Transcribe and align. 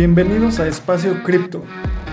Bienvenidos 0.00 0.58
a 0.60 0.66
Espacio 0.66 1.22
Cripto, 1.24 1.62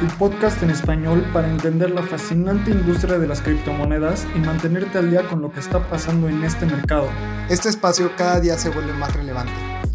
tu 0.02 0.18
podcast 0.18 0.62
en 0.62 0.72
español 0.72 1.26
para 1.32 1.50
entender 1.50 1.90
la 1.92 2.04
fascinante 2.04 2.70
industria 2.70 3.18
de 3.18 3.28
las 3.28 3.40
criptomonedas 3.40 4.28
y 4.36 4.40
mantenerte 4.40 4.98
al 4.98 5.10
día 5.10 5.24
con 5.30 5.42
lo 5.42 5.54
que 5.54 5.62
está 5.62 5.80
pasando 5.88 6.28
en 6.28 6.44
este 6.44 6.66
mercado. 6.66 7.08
Este 7.48 7.70
espacio 7.70 8.12
cada 8.18 8.42
día 8.42 8.58
se 8.58 8.68
vuelve 8.72 8.92
más 8.92 9.16
relevante 9.16 9.54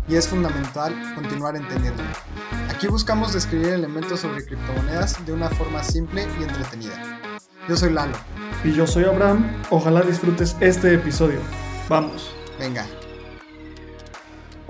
y 0.09 0.15
es 0.15 0.27
fundamental 0.27 0.95
continuar 1.15 1.55
entendiéndolo. 1.55 2.09
Aquí 2.75 2.87
buscamos 2.87 3.35
describir 3.35 3.75
elementos 3.75 4.21
sobre 4.21 4.43
criptomonedas 4.43 5.27
de 5.27 5.35
una 5.35 5.51
forma 5.51 5.85
simple 5.85 6.27
y 6.41 6.45
entretenida. 6.45 6.95
Yo 7.69 7.77
soy 7.77 7.93
Lalo. 7.93 8.17
Y 8.65 8.73
yo 8.73 8.87
soy 8.87 9.05
Abraham. 9.05 9.53
Ojalá 9.69 10.01
disfrutes 10.01 10.57
este 10.61 10.95
episodio. 10.95 11.41
Vamos. 11.91 12.35
Venga. 12.59 12.87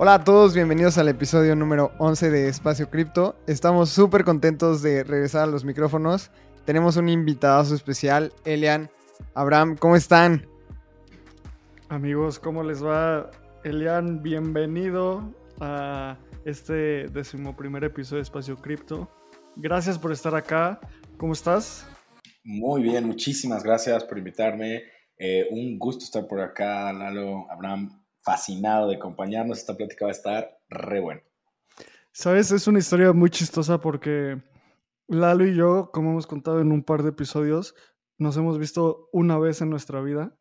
Hola 0.03 0.15
a 0.15 0.23
todos, 0.25 0.53
bienvenidos 0.53 0.97
al 0.97 1.07
episodio 1.07 1.55
número 1.55 1.93
11 1.97 2.29
de 2.29 2.49
Espacio 2.49 2.89
Cripto. 2.89 3.37
Estamos 3.47 3.89
súper 3.89 4.25
contentos 4.25 4.81
de 4.81 5.05
regresar 5.05 5.43
a 5.43 5.45
los 5.45 5.63
micrófonos. 5.63 6.29
Tenemos 6.65 6.97
un 6.97 7.07
invitado 7.07 7.73
especial, 7.73 8.33
Elian. 8.43 8.89
Abraham, 9.33 9.77
¿cómo 9.77 9.95
están? 9.95 10.45
Amigos, 11.87 12.37
¿cómo 12.37 12.63
les 12.63 12.83
va? 12.83 13.31
Elian, 13.63 14.21
bienvenido 14.21 15.33
a 15.61 16.17
este 16.43 17.07
decimoprimer 17.07 17.85
episodio 17.85 18.17
de 18.17 18.23
Espacio 18.23 18.57
Cripto. 18.57 19.09
Gracias 19.55 19.97
por 19.97 20.11
estar 20.11 20.35
acá. 20.35 20.81
¿Cómo 21.15 21.31
estás? 21.31 21.87
Muy 22.43 22.81
bien, 22.83 23.07
muchísimas 23.07 23.63
gracias 23.63 24.03
por 24.03 24.17
invitarme. 24.17 24.83
Eh, 25.17 25.47
un 25.49 25.79
gusto 25.79 26.03
estar 26.03 26.27
por 26.27 26.41
acá, 26.41 26.91
Lalo, 26.91 27.49
Abraham 27.49 28.02
fascinado 28.23 28.89
de 28.89 28.95
acompañarnos. 28.95 29.59
Esta 29.59 29.75
plática 29.75 30.05
va 30.05 30.11
a 30.11 30.15
estar 30.15 30.57
re 30.69 30.99
buena. 30.99 31.21
Sabes, 32.11 32.51
es 32.51 32.67
una 32.67 32.79
historia 32.79 33.11
muy 33.13 33.29
chistosa 33.29 33.79
porque 33.79 34.41
Lalo 35.07 35.45
y 35.45 35.55
yo, 35.55 35.89
como 35.91 36.11
hemos 36.11 36.27
contado 36.27 36.61
en 36.61 36.71
un 36.71 36.83
par 36.83 37.03
de 37.03 37.09
episodios, 37.09 37.75
nos 38.17 38.37
hemos 38.37 38.57
visto 38.57 39.09
una 39.11 39.37
vez 39.37 39.61
en 39.61 39.69
nuestra 39.69 40.01
vida 40.01 40.37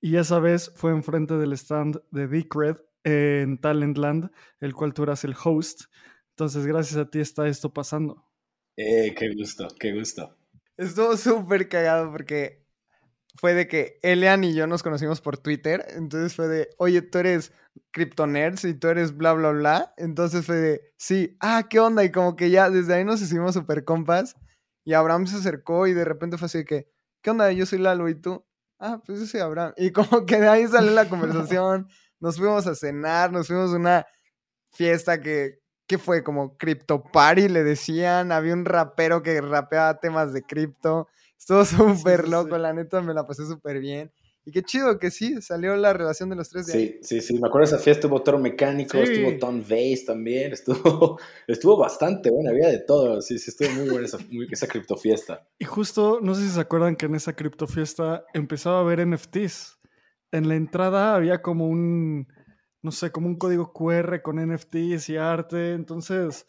y 0.00 0.16
esa 0.16 0.38
vez 0.40 0.72
fue 0.74 0.90
enfrente 0.90 1.34
del 1.34 1.52
stand 1.52 2.02
de 2.10 2.26
Decred 2.26 2.76
en 3.04 3.58
Talentland, 3.58 4.30
el 4.60 4.74
cual 4.74 4.94
tú 4.94 5.04
eras 5.04 5.24
el 5.24 5.34
host. 5.42 5.82
Entonces, 6.30 6.66
gracias 6.66 6.98
a 6.98 7.08
ti 7.08 7.20
está 7.20 7.46
esto 7.46 7.72
pasando. 7.72 8.28
Eh, 8.76 9.14
qué 9.16 9.34
gusto, 9.34 9.68
qué 9.78 9.92
gusto. 9.92 10.36
Estuvo 10.76 11.16
súper 11.16 11.68
cagado 11.68 12.10
porque 12.10 12.61
fue 13.36 13.54
de 13.54 13.66
que 13.66 13.98
Elian 14.02 14.44
y 14.44 14.54
yo 14.54 14.66
nos 14.66 14.82
conocimos 14.82 15.20
por 15.20 15.38
Twitter. 15.38 15.84
Entonces 15.90 16.34
fue 16.34 16.48
de, 16.48 16.70
oye, 16.78 17.02
tú 17.02 17.18
eres 17.18 17.52
Nerds 17.94 18.64
y 18.64 18.74
tú 18.74 18.88
eres 18.88 19.16
bla, 19.16 19.32
bla, 19.32 19.50
bla. 19.50 19.94
Entonces 19.96 20.44
fue 20.44 20.56
de, 20.56 20.80
sí, 20.98 21.36
ah, 21.40 21.66
¿qué 21.68 21.80
onda? 21.80 22.04
Y 22.04 22.10
como 22.10 22.36
que 22.36 22.50
ya 22.50 22.70
desde 22.70 22.94
ahí 22.94 23.04
nos 23.04 23.22
hicimos 23.22 23.54
súper 23.54 23.84
compas. 23.84 24.36
Y 24.84 24.94
Abraham 24.94 25.26
se 25.26 25.36
acercó 25.36 25.86
y 25.86 25.92
de 25.94 26.04
repente 26.04 26.38
fue 26.38 26.46
así 26.46 26.58
de 26.58 26.64
que, 26.64 26.88
¿qué 27.22 27.30
onda? 27.30 27.50
Yo 27.52 27.66
soy 27.66 27.78
Lalo 27.78 28.08
y 28.08 28.14
tú. 28.14 28.44
Ah, 28.78 29.00
pues 29.04 29.20
yo 29.20 29.26
soy 29.26 29.40
Abraham. 29.40 29.72
Y 29.76 29.92
como 29.92 30.26
que 30.26 30.40
de 30.40 30.48
ahí 30.48 30.66
salió 30.66 30.90
la 30.90 31.08
conversación. 31.08 31.88
nos 32.20 32.36
fuimos 32.36 32.66
a 32.66 32.74
cenar, 32.74 33.32
nos 33.32 33.48
fuimos 33.48 33.72
a 33.72 33.76
una 33.76 34.06
fiesta 34.72 35.20
que, 35.20 35.60
¿qué 35.86 35.98
fue? 35.98 36.22
Como 36.22 36.56
Crypto 36.56 37.02
Party, 37.02 37.48
le 37.48 37.64
decían. 37.64 38.32
Había 38.32 38.54
un 38.54 38.64
rapero 38.64 39.22
que 39.22 39.40
rapeaba 39.40 40.00
temas 40.00 40.32
de 40.32 40.42
cripto. 40.42 41.08
Estuvo 41.42 41.64
súper 42.04 42.28
loco, 42.28 42.56
la 42.56 42.72
neta 42.72 43.02
me 43.02 43.12
la 43.12 43.26
pasé 43.26 43.44
súper 43.46 43.80
bien. 43.80 44.12
Y 44.44 44.52
qué 44.52 44.62
chido 44.62 44.98
que 44.98 45.10
sí, 45.10 45.40
salió 45.40 45.76
la 45.76 45.92
relación 45.92 46.28
de 46.30 46.36
los 46.36 46.48
tres 46.48 46.66
de 46.66 46.72
sí, 46.72 46.78
ahí. 46.78 46.98
Sí, 47.02 47.20
sí, 47.20 47.34
me 47.34 47.46
acuerdo 47.48 47.68
de 47.68 47.76
esa 47.76 47.82
fiesta, 47.82 48.06
estuvo 48.06 48.22
Toro 48.22 48.38
Mecánico, 48.38 48.98
estuvo 48.98 49.38
Tom 49.38 49.60
Vase 49.60 50.04
también, 50.06 50.52
estuvo, 50.52 51.18
estuvo 51.46 51.76
bastante 51.76 52.30
buena, 52.30 52.50
había 52.50 52.68
de 52.68 52.78
todo, 52.78 53.20
sí, 53.20 53.38
sí, 53.38 53.50
estuvo 53.50 53.70
muy 53.70 53.88
buena 53.88 54.06
esa, 54.06 54.18
esa 54.50 54.66
criptofiesta. 54.66 55.46
Y 55.58 55.64
justo, 55.64 56.20
no 56.20 56.34
sé 56.34 56.42
si 56.42 56.50
se 56.50 56.60
acuerdan 56.60 56.96
que 56.96 57.06
en 57.06 57.14
esa 57.14 57.34
criptofiesta 57.34 58.24
empezaba 58.34 58.78
a 58.78 58.80
haber 58.80 59.06
NFTs. 59.06 59.78
En 60.32 60.48
la 60.48 60.54
entrada 60.54 61.14
había 61.14 61.40
como 61.40 61.68
un, 61.68 62.26
no 62.82 62.90
sé, 62.90 63.10
como 63.10 63.28
un 63.28 63.36
código 63.36 63.72
QR 63.72 64.22
con 64.22 64.38
NFTs 64.38 65.08
y 65.08 65.16
arte, 65.16 65.72
entonces 65.72 66.46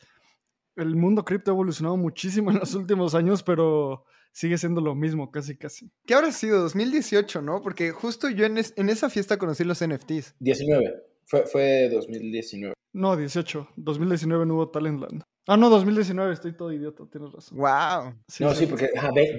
el 0.76 0.96
mundo 0.96 1.26
cripto 1.26 1.52
ha 1.52 1.54
evolucionado 1.54 1.98
muchísimo 1.98 2.50
en 2.52 2.60
los 2.60 2.74
últimos 2.74 3.14
años, 3.14 3.44
pero 3.44 4.06
sigue 4.34 4.58
siendo 4.58 4.82
lo 4.82 4.96
mismo, 4.96 5.32
casi, 5.32 5.56
casi. 5.56 5.90
¿Qué 6.06 6.16
habrá 6.16 6.32
sido? 6.32 6.60
2018, 6.62 7.42
¿no? 7.42 7.62
Porque 7.62 7.92
justo 7.92 8.30
yo 8.30 8.46
en, 8.46 8.58
esa 8.58 9.10
fiesta 9.10 9.38
conocí 9.38 9.64
los 9.64 9.86
NFTs. 9.86 10.36
19. 10.40 11.04
Fue, 11.26 11.46
fue 11.46 11.90
2019. 11.90 12.74
No, 12.92 13.16
18. 13.16 13.70
2019 13.78 14.46
no 14.46 14.56
hubo 14.56 14.70
Talentland. 14.70 15.24
Ah, 15.46 15.58
no, 15.58 15.70
2019, 15.70 16.34
estoy 16.34 16.54
todo 16.54 16.72
idiota, 16.72 17.04
tienes 17.12 17.34
razón. 17.34 17.58
¡Wow! 17.58 18.14
no, 18.40 18.56
sí, 18.56 18.66
porque 18.66 18.90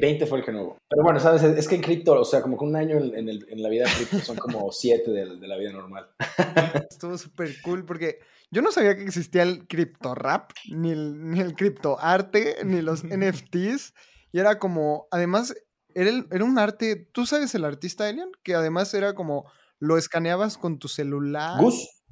20 0.01 0.27
fue 0.27 0.39
el 0.39 0.45
que 0.45 0.53
no 0.53 0.63
hubo. 0.63 0.79
Pero 0.87 1.03
bueno, 1.03 1.19
¿sabes? 1.19 1.43
Es 1.43 1.67
que 1.67 1.77
en 1.77 1.81
cripto, 1.81 2.21
o 2.21 2.25
sea, 2.27 2.43
como 2.43 2.59
que 2.59 2.65
un 2.65 2.77
año 2.77 2.99
en, 2.99 3.27
el, 3.27 3.47
en 3.49 3.63
la 3.63 3.71
vida 3.71 3.87
cripto 3.97 4.19
son 4.19 4.37
como 4.37 4.71
7 4.73 5.11
de, 5.11 5.37
de, 5.37 5.49
la 5.49 5.57
vida 5.57 5.73
normal. 5.73 6.11
Estuvo 6.91 7.17
súper 7.17 7.55
cool 7.63 7.87
porque 7.87 8.19
yo 8.51 8.61
no 8.61 8.71
sabía 8.71 8.95
que 8.97 9.05
existía 9.05 9.45
el 9.45 9.67
cripto 9.67 10.15
rap, 10.15 10.51
ni 10.71 10.91
el, 10.91 11.31
ni 11.31 11.41
el 11.41 11.55
cripto 11.55 11.99
arte, 11.99 12.57
ni 12.65 12.83
los 12.83 13.03
NFTs. 13.05 13.95
Y 14.35 14.41
era 14.41 14.59
como, 14.59 15.07
además, 15.13 15.55
era, 15.95 16.11
era 16.33 16.45
un 16.45 16.59
arte, 16.59 16.97
¿tú 17.13 17.25
sabes 17.25 17.55
el 17.55 17.65
artista 17.65 18.11
Elian? 18.11 18.33
Que 18.43 18.57
además 18.57 18.93
era 18.93 19.15
como, 19.15 19.49
lo 19.79 19.97
escaneabas 19.97 20.59
con 20.59 20.81
tu 20.81 20.89
celular. 20.89 21.63
Gus, 21.63 22.03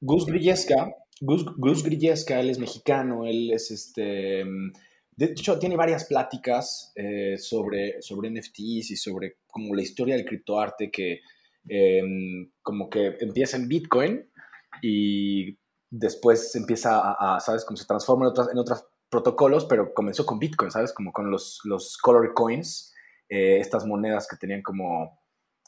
Gus 0.00 0.24
Grilleska, 0.24 0.90
Gus, 1.20 1.44
Gus 1.58 1.84
Grilleska, 1.84 2.40
él 2.40 2.48
es 2.48 2.58
mexicano, 2.58 3.26
él 3.26 3.52
es 3.52 3.70
este... 3.70 4.42
De 5.16 5.26
hecho, 5.26 5.58
tiene 5.58 5.76
varias 5.76 6.06
pláticas 6.06 6.92
eh, 6.94 7.36
sobre, 7.36 8.00
sobre 8.00 8.30
NFTs 8.30 8.92
y 8.92 8.96
sobre 8.96 9.40
como 9.46 9.74
la 9.74 9.82
historia 9.82 10.16
del 10.16 10.24
criptoarte 10.24 10.90
que 10.90 11.20
em, 11.68 12.52
como 12.62 12.88
que 12.88 13.18
empieza 13.20 13.58
en 13.58 13.68
Bitcoin 13.68 14.26
y 14.80 15.58
después 15.90 16.54
empieza 16.54 17.14
a, 17.18 17.38
¿sabes? 17.38 17.66
Como 17.66 17.76
se 17.76 17.84
transforma 17.84 18.32
en 18.50 18.58
otras 18.58 18.86
protocolos, 19.08 19.64
pero 19.64 19.94
comenzó 19.94 20.26
con 20.26 20.38
Bitcoin, 20.38 20.70
¿sabes? 20.70 20.92
Como 20.92 21.12
con 21.12 21.30
los, 21.30 21.60
los 21.64 21.96
color 21.98 22.34
coins, 22.34 22.94
eh, 23.28 23.58
estas 23.60 23.86
monedas 23.86 24.26
que 24.28 24.36
tenían 24.36 24.62
como, 24.62 25.20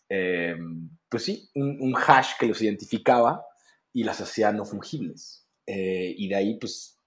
eh, 0.09 0.57
pues 1.09 1.25
sí, 1.25 1.51
un, 1.55 1.95
hash 1.97 2.33
que 2.39 2.47
los 2.47 2.63
identificaba 2.63 3.45
y 3.93 4.05
las 4.05 4.21
hacía 4.21 4.53
no 4.53 4.65
fungibles. 4.65 5.47
Eh, 5.67 6.15
y 6.17 6.29
de 6.29 6.35
ahí, 6.35 6.59
pues, 6.59 6.99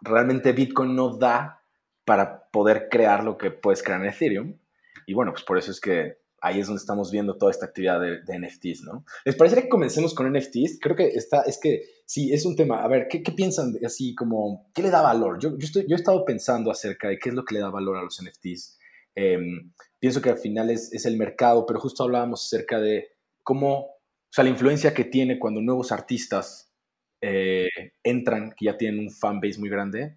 realmente 0.00 0.52
Bitcoin 0.52 0.94
no 0.94 1.16
da 1.16 1.62
para 2.04 2.50
poder 2.50 2.88
crear 2.90 3.24
lo 3.24 3.38
que 3.38 3.50
puedes 3.50 3.82
crear 3.82 4.00
en 4.00 4.08
Ethereum. 4.08 4.58
Y 5.06 5.14
bueno, 5.14 5.32
pues 5.32 5.44
por 5.44 5.58
eso 5.58 5.70
es 5.70 5.80
que 5.80 6.18
ahí 6.40 6.60
es 6.60 6.66
donde 6.66 6.80
estamos 6.80 7.10
viendo 7.10 7.36
toda 7.36 7.50
esta 7.50 7.66
actividad 7.66 8.00
de, 8.00 8.38
NFTs, 8.38 8.82
¿no? 8.82 9.04
¿Les 9.24 9.34
parece 9.34 9.62
que 9.62 9.68
comencemos 9.68 10.14
con 10.14 10.30
NFTs? 10.30 10.78
Creo 10.80 10.94
que 10.94 11.08
está, 11.08 11.42
es 11.42 11.58
que 11.58 11.82
sí, 12.04 12.32
es 12.32 12.44
un 12.46 12.56
tema. 12.56 12.82
A 12.82 12.88
ver, 12.88 13.08
¿qué, 13.08 13.20
piensan 13.20 13.74
así 13.84 14.14
como, 14.14 14.70
qué 14.74 14.82
le 14.82 14.90
da 14.90 15.02
valor? 15.02 15.38
Yo, 15.40 15.50
yo, 15.50 15.66
estoy, 15.66 15.86
yo 15.88 15.96
he 15.96 15.98
estado 15.98 16.24
pensando 16.24 16.70
acerca 16.70 17.08
de 17.08 17.18
qué 17.18 17.30
es 17.30 17.34
lo 17.34 17.44
que 17.44 17.54
le 17.54 17.60
da 17.60 17.70
valor 17.70 17.96
a 17.96 18.02
los 18.02 18.20
NFTs. 18.22 18.78
Em, 19.14 19.72
pienso 19.98 20.20
que 20.20 20.30
al 20.30 20.38
final 20.38 20.70
es, 20.70 20.92
es, 20.92 21.06
el 21.06 21.16
mercado, 21.16 21.66
pero 21.66 21.80
justo 21.80 22.02
hablábamos 22.02 22.44
acerca 22.44 22.80
de 22.80 23.08
cómo, 23.42 23.78
o 23.78 24.00
sea, 24.30 24.44
la 24.44 24.50
influencia 24.50 24.92
que 24.92 25.04
tiene 25.04 25.38
cuando 25.38 25.60
nuevos 25.60 25.92
artistas 25.92 26.72
eh, 27.20 27.68
entran, 28.02 28.52
que 28.56 28.66
ya 28.66 28.76
tienen 28.76 29.00
un 29.00 29.10
fanbase 29.10 29.58
muy 29.58 29.68
grande, 29.68 30.16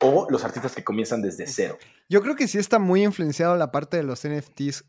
o 0.00 0.26
los 0.30 0.44
artistas 0.44 0.74
que 0.74 0.82
comienzan 0.82 1.22
desde 1.22 1.46
cero. 1.46 1.78
Yo 2.08 2.22
creo 2.22 2.34
que 2.34 2.48
sí 2.48 2.58
está 2.58 2.78
muy 2.78 3.04
influenciado 3.04 3.56
la 3.56 3.70
parte 3.70 3.98
de 3.98 4.02
los 4.02 4.26
NFTs 4.26 4.84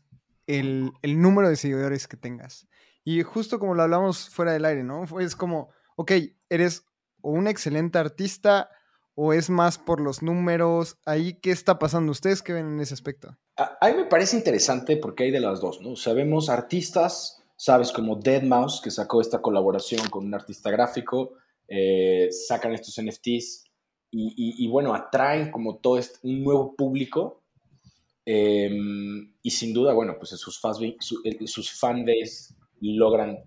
el, 0.58 0.92
número 1.02 1.48
de 1.48 1.56
seguidores 1.56 2.08
que 2.08 2.16
tengas. 2.16 2.66
Y 3.04 3.22
justo 3.22 3.58
como 3.58 3.74
lo 3.74 3.82
hablamos 3.82 4.28
fuera 4.28 4.52
del 4.52 4.64
aire, 4.64 4.82
¿no? 4.82 5.04
Es 5.20 5.36
como, 5.36 5.70
ok, 6.00 6.12
eres 6.48 6.84
un 7.22 7.46
excelente 7.46 7.98
artista 7.98 8.70
o 9.14 9.32
es 9.32 9.50
más 9.50 9.76
por 9.76 10.00
los 10.00 10.22
números. 10.22 10.96
Ahí, 11.04 11.34
¿qué 11.34 11.50
está 11.50 11.78
pasando? 11.78 12.12
¿Ustedes 12.12 12.42
qué 12.42 12.54
ven 12.54 12.66
en 12.66 12.80
ese 12.80 12.94
aspecto? 12.94 13.36
A, 13.56 13.88
mí 13.88 13.96
me 13.96 14.06
parece 14.06 14.36
interesante 14.36 14.96
porque 14.96 15.24
hay 15.24 15.30
de 15.30 15.40
las 15.40 15.60
dos, 15.60 15.82
¿no? 15.82 15.96
Sabemos 15.96 16.48
artistas, 16.48 17.42
sabes, 17.56 17.92
como 17.92 18.16
Dead 18.16 18.42
Mouse, 18.42 18.80
que 18.82 18.90
sacó 18.90 19.20
esta 19.20 19.42
colaboración 19.42 20.08
con 20.08 20.24
un 20.24 20.34
artista 20.34 20.70
gráfico, 20.70 21.34
eh, 21.68 22.28
sacan 22.30 22.72
estos 22.72 22.98
NFTs 22.98 23.64
y, 24.12 24.64
y, 24.64 24.68
bueno, 24.68 24.94
atraen 24.94 25.52
como 25.52 25.76
todo 25.76 25.98
este, 25.98 26.18
un 26.22 26.42
nuevo 26.42 26.74
público 26.74 27.40
Em, 28.32 29.32
y 29.42 29.50
sin 29.50 29.72
duda, 29.72 29.92
bueno, 29.92 30.14
pues 30.18 30.30
sus 30.30 30.60
fans, 30.60 30.78
sus 31.46 31.82
logran 32.80 33.38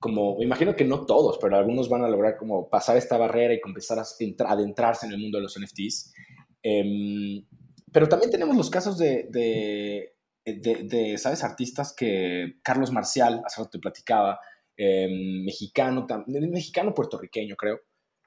como, 0.00 0.38
me 0.38 0.44
imagino 0.44 0.74
que 0.74 0.86
no 0.86 1.04
todos, 1.04 1.38
pero 1.38 1.56
algunos 1.56 1.90
van 1.90 2.02
a 2.02 2.08
lograr 2.08 2.38
como 2.38 2.70
pasar 2.70 2.96
esta 2.96 3.18
barrera 3.18 3.52
y 3.52 3.60
empezar 3.62 3.98
a 3.98 4.50
adentrarse 4.50 5.04
en 5.06 5.12
el 5.12 5.18
mundo 5.18 5.36
de 5.36 5.42
los 5.42 5.58
NFTs. 5.60 6.14
Em, 6.62 7.44
pero 7.92 8.08
también 8.08 8.30
tenemos 8.30 8.56
los 8.56 8.70
casos 8.70 8.96
de, 8.96 9.28
de, 10.44 11.18
¿sabes? 11.18 11.44
Artistas 11.44 11.92
que 11.94 12.60
Carlos 12.62 12.90
Marcial, 12.90 13.42
hace 13.44 13.60
rato 13.60 13.72
te 13.72 13.78
platicaba, 13.78 14.40
em, 14.74 15.44
mexicano, 15.44 16.06
mexicano 16.26 16.94
puertorriqueño 16.94 17.54
creo. 17.56 17.80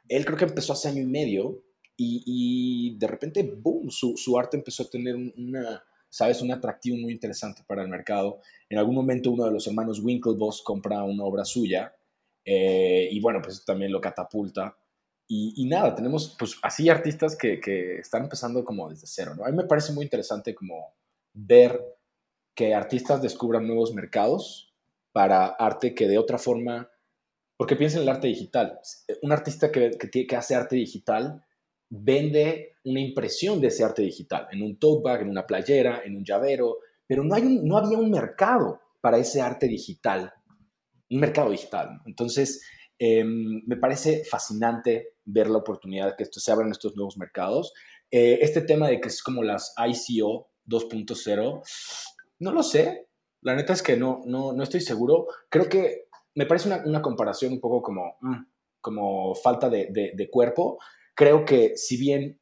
Él 0.08 0.26
creo 0.26 0.38
que 0.38 0.46
empezó 0.46 0.74
hace 0.74 0.90
año 0.90 1.02
y 1.02 1.08
medio 1.08 1.64
y, 1.98 2.96
de 3.00 3.08
repente, 3.08 3.44
boom, 3.44 3.90
su, 3.90 4.16
su, 4.16 4.38
arte 4.38 4.58
empezó 4.58 4.84
a 4.84 4.90
tener 4.90 5.16
una, 5.16 5.84
¿sabes? 6.14 6.44
Un 6.44 6.52
atractivo 6.52 6.96
muy 6.98 7.12
interesante 7.12 7.64
para 7.66 7.82
el 7.82 7.88
mercado. 7.88 8.40
En 8.70 8.78
algún 8.78 8.94
momento 8.94 9.32
uno 9.32 9.46
de 9.46 9.52
los 9.52 9.66
hermanos 9.66 10.00
Winklevoss 10.00 10.62
compra 10.62 11.04
una 11.04 11.24
obra 11.24 11.44
suya 11.44 11.92
eh, 12.46 13.10
y 13.12 13.20
bueno, 13.20 13.42
pues 13.42 13.66
también 13.66 13.92
lo 13.92 14.00
catapulta. 14.00 14.78
Y, 15.28 15.66
nada, 15.66 15.96
tenemos 15.96 16.36
pues 16.38 16.58
así 16.62 16.88
artistas 16.90 17.36
que, 17.36 17.60
que, 17.60 17.96
están 17.96 18.26
empezando 18.26 18.64
como 18.64 18.88
desde 18.92 19.08
cero, 19.08 19.34
¿no? 19.36 19.44
A 19.44 19.50
mí 19.50 19.58
me 19.58 19.64
parece 19.64 19.92
muy 19.92 20.04
interesante 20.04 20.54
como 20.54 20.94
ver 21.34 21.84
que 22.54 22.76
artistas 22.76 23.20
descubran 23.20 23.66
nuevos 23.66 23.96
mercados 23.96 24.76
para 25.12 25.48
arte 25.48 25.96
que 25.96 26.08
de 26.08 26.20
otra 26.20 26.38
forma, 26.38 26.92
porque 27.58 27.76
piensa 27.76 27.98
en 27.98 28.04
el 28.04 28.10
arte 28.10 28.28
digital, 28.28 28.80
un 29.24 29.32
artista 29.32 29.72
que, 29.72 29.98
que 29.98 30.36
hace 30.36 30.54
arte 30.54 30.76
digital 30.76 31.44
vende 31.96 32.78
una 32.86 33.00
impresión 33.00 33.62
de 33.62 33.68
ese 33.68 33.84
arte 33.84 34.02
digital, 34.02 34.48
en 34.52 34.64
un 34.64 34.78
tote 34.78 35.04
bag, 35.04 35.22
en 35.22 35.30
una 35.30 35.46
playera, 35.46 36.02
en 36.04 36.18
un 36.18 36.24
llavero, 36.24 36.80
pero 37.06 37.24
no, 37.24 37.36
hay 37.36 37.44
no 37.44 37.78
había 37.78 37.98
un 37.98 38.10
mercado 38.10 38.82
para 39.00 39.18
ese 39.18 39.42
arte 39.42 39.68
digital, 39.68 40.34
un 41.12 41.20
mercado 41.20 41.52
digital. 41.52 42.02
Entonces, 42.06 42.66
em, 42.98 43.62
me 43.68 43.78
parece 43.78 44.24
fascinante 44.26 45.14
ver 45.24 45.50
la 45.50 45.60
oportunidad 45.60 46.16
que 46.18 46.24
esto 46.24 46.40
se 46.40 46.52
abran 46.52 46.72
estos 46.72 46.96
nuevos 46.96 47.18
mercados. 47.18 47.74
Eh, 48.10 48.40
este 48.42 48.62
tema 48.62 48.88
de 48.88 49.00
que 49.00 49.10
es 49.10 49.22
como 49.22 49.44
las 49.44 49.76
ICO 49.78 50.50
2.0, 50.66 51.62
no 52.40 52.52
lo 52.52 52.64
sé. 52.64 53.08
La 53.42 53.56
neta 53.56 53.74
es 53.74 53.84
que 53.84 53.98
no, 53.98 54.22
no, 54.26 54.54
no 54.54 54.64
estoy 54.64 54.82
seguro. 54.82 55.28
Creo 55.50 55.70
que 55.70 56.08
me 56.36 56.48
parece 56.48 56.70
una, 56.70 56.82
una 56.86 57.02
comparación 57.02 57.54
un 57.54 57.60
poco 57.60 57.82
como, 57.84 58.18
mm, 58.22 58.46
como 58.82 59.36
falta 59.36 59.70
de, 59.70 59.90
de 59.92 60.30
cuerpo 60.32 60.80
Creo 61.16 61.46
que 61.46 61.76
si 61.76 61.98
bien 61.98 62.40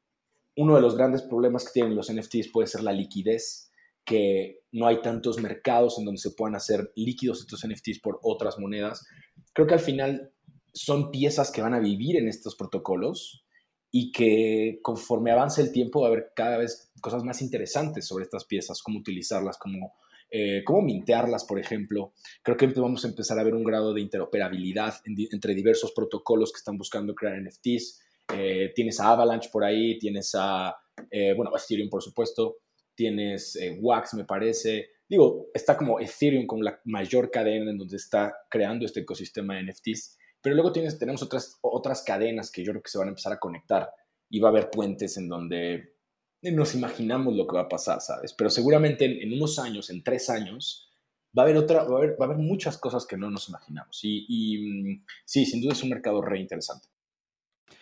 uno 0.56 0.76
de 0.76 0.82
los 0.82 0.96
grandes 0.96 1.22
problemas 1.24 1.66
que 1.66 1.72
tienen 1.74 1.96
los 1.96 2.12
NFTs 2.12 2.50
puede 2.50 2.68
ser 2.68 2.84
la 2.84 2.94
liquidez, 2.94 3.72
que 4.06 4.62
no 4.72 4.88
hay 4.88 5.02
tantos 5.02 5.40
mercados 5.42 5.98
en 6.00 6.06
donde 6.06 6.20
se 6.20 6.32
puedan 6.32 6.56
hacer 6.56 6.92
líquidos 6.96 7.40
estos 7.42 7.66
NFTs 7.68 8.00
por 8.00 8.20
otras 8.24 8.58
monedas, 8.60 9.06
creo 9.54 9.68
que 9.68 9.76
al 9.76 9.80
final 9.80 10.32
son 10.74 11.12
piezas 11.12 11.52
que 11.52 11.62
van 11.62 11.74
a 11.74 11.80
vivir 11.80 12.18
en 12.18 12.28
estos 12.28 12.56
protocolos 12.56 13.46
y 13.92 14.12
que 14.12 14.80
conforme 14.82 15.32
avance 15.32 15.62
el 15.62 15.72
tiempo 15.72 16.02
va 16.02 16.08
a 16.08 16.12
haber 16.12 16.32
cada 16.34 16.58
vez 16.58 16.92
cosas 17.02 17.24
más 17.24 17.42
interesantes 17.42 18.08
sobre 18.08 18.24
estas 18.24 18.46
piezas, 18.46 18.82
cómo 18.82 19.00
utilizarlas, 19.00 19.58
cómo, 19.58 19.94
eh, 20.30 20.64
cómo 20.66 20.82
mintearlas, 20.82 21.44
por 21.44 21.60
ejemplo. 21.60 22.14
Creo 22.42 22.56
que 22.56 22.68
vamos 22.68 23.04
a 23.04 23.10
empezar 23.10 23.38
a 23.38 23.44
ver 23.44 23.54
un 23.54 23.66
grado 23.66 23.94
de 23.94 24.02
interoperabilidad 24.02 24.96
entre 25.06 25.54
diversos 25.54 25.92
protocolos 25.92 26.54
que 26.54 26.60
están 26.60 26.78
buscando 26.78 27.14
crear 27.14 27.38
NFTs. 27.42 28.02
Eh, 28.34 28.72
tienes 28.76 29.00
a 29.00 29.10
Avalanche 29.10 29.50
por 29.52 29.64
ahí, 29.64 29.98
tienes 30.00 30.32
a, 30.36 30.76
eh, 31.10 31.34
bueno, 31.36 31.52
Ethereum 31.56 31.90
por 31.90 32.02
supuesto, 32.02 32.58
tienes 32.96 33.56
eh, 33.56 33.78
Wax 33.82 34.14
me 34.14 34.26
parece. 34.26 34.90
Digo, 35.08 35.48
está 35.54 35.76
como 35.76 36.00
Ethereum 36.00 36.48
como 36.48 36.64
la 36.64 36.80
mayor 36.86 37.30
cadena 37.32 37.72
en 37.72 37.78
donde 37.78 37.98
está 37.98 38.34
creando 38.50 38.86
este 38.86 39.02
ecosistema 39.02 39.56
de 39.56 39.64
NFTs, 39.64 40.18
pero 40.42 40.56
luego 40.56 40.72
tienes, 40.72 40.98
tenemos 40.98 41.22
otras, 41.22 41.58
otras 41.62 42.04
cadenas 42.04 42.52
que 42.52 42.64
yo 42.64 42.72
creo 42.72 42.82
que 42.82 42.90
se 42.90 42.98
van 42.98 43.08
a 43.08 43.12
empezar 43.12 43.34
a 43.34 43.40
conectar 43.40 43.90
y 44.30 44.40
va 44.40 44.50
a 44.50 44.52
haber 44.52 44.70
puentes 44.70 45.18
en 45.18 45.28
donde 45.28 45.96
nos 46.42 46.74
imaginamos 46.74 47.36
lo 47.36 47.46
que 47.46 47.56
va 47.56 47.64
a 47.64 47.70
pasar, 47.70 48.02
¿sabes? 48.02 48.34
Pero 48.34 48.50
seguramente 48.50 49.06
en, 49.06 49.34
unos 49.34 49.60
años, 49.60 49.90
en 49.90 50.04
tres 50.04 50.30
años, 50.30 50.90
va 51.38 51.44
a 51.44 51.46
haber 51.46 51.58
otra, 51.58 51.84
va 51.84 51.96
a 51.96 51.98
haber, 51.98 52.20
va 52.20 52.26
a 52.26 52.30
haber 52.30 52.38
muchas 52.38 52.78
cosas 52.78 53.06
que 53.06 53.18
no 53.18 53.30
nos 53.30 53.50
imaginamos. 53.50 54.00
Y, 54.02 54.58
mm, 54.58 55.06
sí, 55.26 55.46
sin 55.46 55.62
duda 55.62 55.74
es 55.74 55.84
un 55.84 55.90
mercado 55.90 56.22
re 56.22 56.40
interesante. 56.40 56.88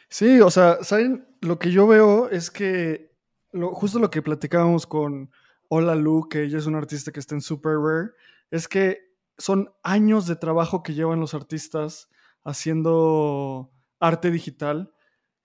Sí, 0.10 0.42
o 0.42 0.50
sea, 0.50 0.84
¿saben? 0.84 1.28
Lo 1.42 1.60
que 1.60 1.72
yo 1.72 1.88
veo 1.88 2.30
es 2.30 2.50
que 2.50 3.16
lo, 3.52 3.74
justo 3.76 4.00
lo 4.00 4.10
que 4.10 4.22
platicábamos 4.24 4.88
con 4.88 5.32
Hola 5.68 5.96
Lu, 5.96 6.28
que 6.28 6.44
ella 6.44 6.58
es 6.58 6.66
una 6.66 6.80
artista 6.80 7.12
que 7.12 7.20
está 7.20 7.36
en 7.36 7.42
Super 7.42 7.78
Rare, 7.78 8.10
es 8.50 8.68
que 8.68 9.14
son 9.38 9.72
años 9.84 10.26
de 10.26 10.36
trabajo 10.36 10.82
que 10.84 10.96
llevan 10.96 11.20
los 11.20 11.36
artistas 11.36 12.10
haciendo 12.44 13.72
arte 14.00 14.32
digital 14.32 14.92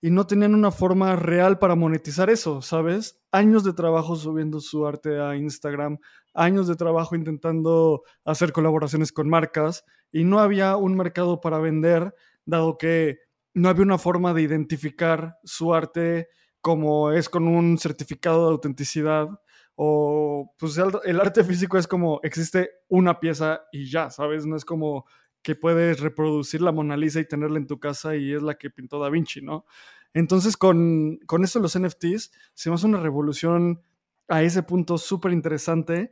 y 0.01 0.09
no 0.09 0.27
tenían 0.27 0.55
una 0.55 0.71
forma 0.71 1.15
real 1.15 1.59
para 1.59 1.75
monetizar 1.75 2.29
eso, 2.29 2.61
¿sabes? 2.61 3.21
Años 3.31 3.63
de 3.63 3.73
trabajo 3.73 4.15
subiendo 4.15 4.59
su 4.59 4.85
arte 4.87 5.19
a 5.19 5.35
Instagram, 5.35 5.99
años 6.33 6.67
de 6.67 6.75
trabajo 6.75 7.15
intentando 7.15 8.03
hacer 8.23 8.51
colaboraciones 8.51 9.11
con 9.11 9.29
marcas 9.29 9.85
y 10.11 10.23
no 10.23 10.39
había 10.39 10.75
un 10.75 10.95
mercado 10.95 11.39
para 11.39 11.59
vender, 11.59 12.15
dado 12.45 12.77
que 12.77 13.19
no 13.55 13.69
había 13.69 13.83
una 13.83 13.97
forma 13.97 14.33
de 14.33 14.43
identificar 14.43 15.39
su 15.43 15.73
arte 15.73 16.27
como 16.61 17.11
es 17.11 17.29
con 17.29 17.47
un 17.47 17.77
certificado 17.77 18.45
de 18.45 18.51
autenticidad 18.51 19.29
o 19.75 20.53
pues 20.57 20.77
el, 20.77 21.19
arte 21.19 21.43
físico 21.43 21.77
es 21.77 21.87
como 21.87 22.19
existe 22.23 22.69
una 22.87 23.19
pieza 23.19 23.61
y 23.71 23.89
ya, 23.89 24.09
¿sabes? 24.09 24.45
No 24.45 24.55
es 24.55 24.65
como 24.65 25.05
que 25.41 25.55
puedes 25.55 25.99
reproducir 25.99 26.61
la 26.61 26.71
Mona 26.71 26.97
Lisa 26.97 27.19
y 27.19 27.27
tenerla 27.27 27.57
en 27.57 27.67
tu 27.67 27.79
casa 27.79 28.15
y 28.15 28.33
es 28.33 28.41
la 28.41 28.55
que 28.55 28.69
pintó 28.69 28.99
Da 28.99 29.09
Vinci, 29.09 29.41
¿no? 29.41 29.65
Entonces 30.13 30.57
con, 30.57 31.17
con 31.25 31.43
esto 31.43 31.59
los 31.59 31.77
NFTs 31.77 32.31
se 32.53 32.69
me 32.69 32.75
hace 32.75 32.87
una 32.87 32.99
revolución 32.99 33.81
a 34.27 34.43
ese 34.43 34.63
punto 34.63 34.97
súper 34.97 35.31
interesante 35.31 36.11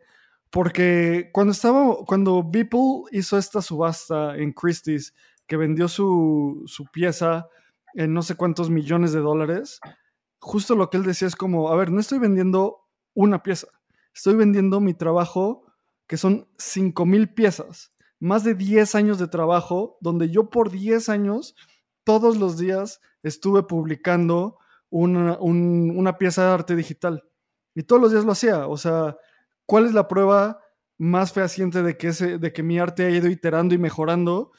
porque 0.49 1.31
cuando 1.33 1.51
estaba, 1.51 1.97
cuando 2.05 2.43
Beeple 2.43 3.05
hizo 3.11 3.37
esta 3.37 3.61
subasta 3.61 4.37
en 4.37 4.53
Christie's 4.53 5.13
que 5.47 5.57
vendió 5.57 5.87
su, 5.87 6.65
pieza 6.91 7.47
en 7.93 8.13
no 8.13 8.21
sé 8.21 8.35
cuántos 8.35 8.69
millones 8.69 9.13
de 9.13 9.19
dólares, 9.19 9.79
justo 10.39 10.75
lo 10.75 10.89
que 10.89 10.97
él 10.97 11.03
decía 11.03 11.27
es 11.27 11.35
como, 11.35 11.69
a 11.69 11.75
ver, 11.75 11.91
no 11.91 11.99
estoy 11.99 12.19
vendiendo 12.19 12.87
una 13.13 13.43
pieza, 13.43 13.67
estoy 14.13 14.35
vendiendo 14.35 14.79
mi 14.79 14.93
trabajo, 14.93 15.65
que 16.07 16.17
son 16.17 16.47
5 16.57 17.05
mil 17.05 17.33
piezas, 17.33 17.93
más 18.19 18.43
de 18.43 18.55
10 18.55 18.95
años 18.95 19.19
de 19.19 19.27
trabajo, 19.27 19.97
donde 20.01 20.29
yo 20.29 20.49
por 20.49 20.71
10 20.71 21.09
años, 21.09 21.55
todos 22.03 22.37
los 22.37 22.57
días, 22.57 23.01
estuve 23.21 23.63
publicando 23.63 24.57
una, 24.89 25.37
una 25.39 26.17
pieza 26.17 26.45
de 26.45 26.51
arte 26.51 26.75
digital. 26.75 27.23
Y 27.75 27.83
todos 27.83 28.01
los 28.01 28.11
días 28.11 28.25
lo 28.25 28.33
hacía. 28.33 28.67
O 28.67 28.77
sea, 28.77 29.17
¿cuál 29.65 29.85
es 29.85 29.93
la 29.93 30.07
prueba 30.07 30.59
más 30.97 31.33
fehaciente 31.33 31.81
de 31.81 31.97
que, 31.97 32.11
de 32.11 32.53
que 32.53 32.63
mi 32.63 32.79
arte 32.79 33.05
ha 33.05 33.09
ido 33.09 33.27
iterando 33.27 33.73
y 33.73 33.77
mejorando? 33.77 34.51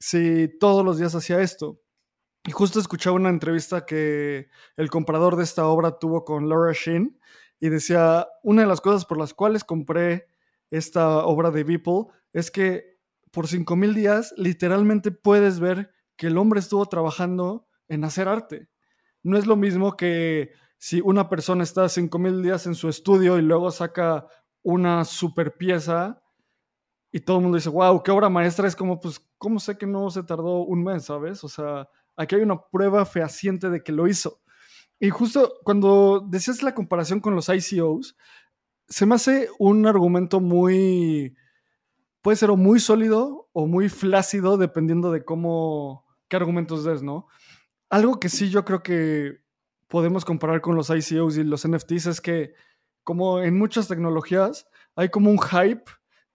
Si 0.00 0.48
todos 0.58 0.84
los 0.84 0.98
días 0.98 1.14
hacía 1.14 1.40
esto. 1.40 1.80
Y 2.44 2.52
justo 2.52 2.80
escuchaba 2.80 3.16
una 3.16 3.28
entrevista 3.28 3.84
que 3.84 4.48
el 4.76 4.90
comprador 4.90 5.36
de 5.36 5.44
esta 5.44 5.66
obra 5.66 5.98
tuvo 5.98 6.24
con 6.24 6.48
Laura 6.48 6.72
Sheen 6.72 7.20
y 7.60 7.68
decía, 7.68 8.26
una 8.42 8.62
de 8.62 8.68
las 8.68 8.80
cosas 8.80 9.04
por 9.04 9.18
las 9.18 9.34
cuales 9.34 9.62
compré 9.62 10.26
esta 10.70 11.18
obra 11.26 11.50
de 11.50 11.64
Beeple 11.64 12.06
es 12.32 12.50
que 12.50 12.98
por 13.30 13.46
5.000 13.46 13.94
días 13.94 14.34
literalmente 14.38 15.10
puedes 15.10 15.60
ver 15.60 15.92
que 16.16 16.28
el 16.28 16.38
hombre 16.38 16.60
estuvo 16.60 16.86
trabajando 16.86 17.68
en 17.88 18.04
hacer 18.04 18.26
arte. 18.26 18.68
No 19.22 19.36
es 19.36 19.46
lo 19.46 19.56
mismo 19.56 19.96
que 19.96 20.52
si 20.78 21.02
una 21.02 21.28
persona 21.28 21.62
está 21.62 21.84
5.000 21.84 22.40
días 22.40 22.66
en 22.66 22.74
su 22.74 22.88
estudio 22.88 23.38
y 23.38 23.42
luego 23.42 23.70
saca 23.70 24.26
una 24.62 25.04
super 25.04 25.58
pieza 25.58 26.22
y 27.12 27.20
todo 27.20 27.38
el 27.38 27.42
mundo 27.42 27.56
dice, 27.56 27.68
wow, 27.68 28.02
qué 28.02 28.10
obra 28.10 28.28
maestra, 28.28 28.68
es 28.68 28.76
como, 28.76 29.00
pues, 29.00 29.20
¿cómo 29.36 29.58
sé 29.58 29.76
que 29.76 29.86
no 29.86 30.10
se 30.10 30.22
tardó 30.22 30.60
un 30.64 30.84
mes, 30.84 31.06
sabes? 31.06 31.42
O 31.42 31.48
sea, 31.48 31.88
aquí 32.16 32.36
hay 32.36 32.42
una 32.42 32.60
prueba 32.60 33.04
fehaciente 33.04 33.68
de 33.68 33.82
que 33.82 33.92
lo 33.92 34.06
hizo. 34.06 34.40
Y 35.00 35.10
justo 35.10 35.54
cuando 35.64 36.24
decías 36.28 36.62
la 36.62 36.74
comparación 36.74 37.20
con 37.20 37.34
los 37.34 37.48
ICOs, 37.48 38.16
se 38.86 39.06
me 39.06 39.14
hace 39.14 39.48
un 39.58 39.86
argumento 39.86 40.40
muy, 40.40 41.34
puede 42.22 42.36
ser 42.36 42.50
o 42.50 42.56
muy 42.56 42.78
sólido 42.80 43.48
o 43.52 43.66
muy 43.66 43.88
flácido, 43.88 44.56
dependiendo 44.56 45.10
de 45.10 45.24
cómo, 45.24 46.04
qué 46.28 46.36
argumentos 46.36 46.84
des, 46.84 47.02
¿no? 47.02 47.26
Algo 47.88 48.20
que 48.20 48.28
sí 48.28 48.50
yo 48.50 48.64
creo 48.64 48.82
que 48.82 49.38
podemos 49.88 50.24
comparar 50.24 50.60
con 50.60 50.76
los 50.76 50.90
ICOs 50.90 51.38
y 51.38 51.44
los 51.44 51.66
NFTs 51.66 52.06
es 52.06 52.20
que, 52.20 52.52
como 53.02 53.40
en 53.40 53.58
muchas 53.58 53.88
tecnologías, 53.88 54.68
hay 54.94 55.08
como 55.08 55.30
un 55.30 55.40
hype 55.40 55.84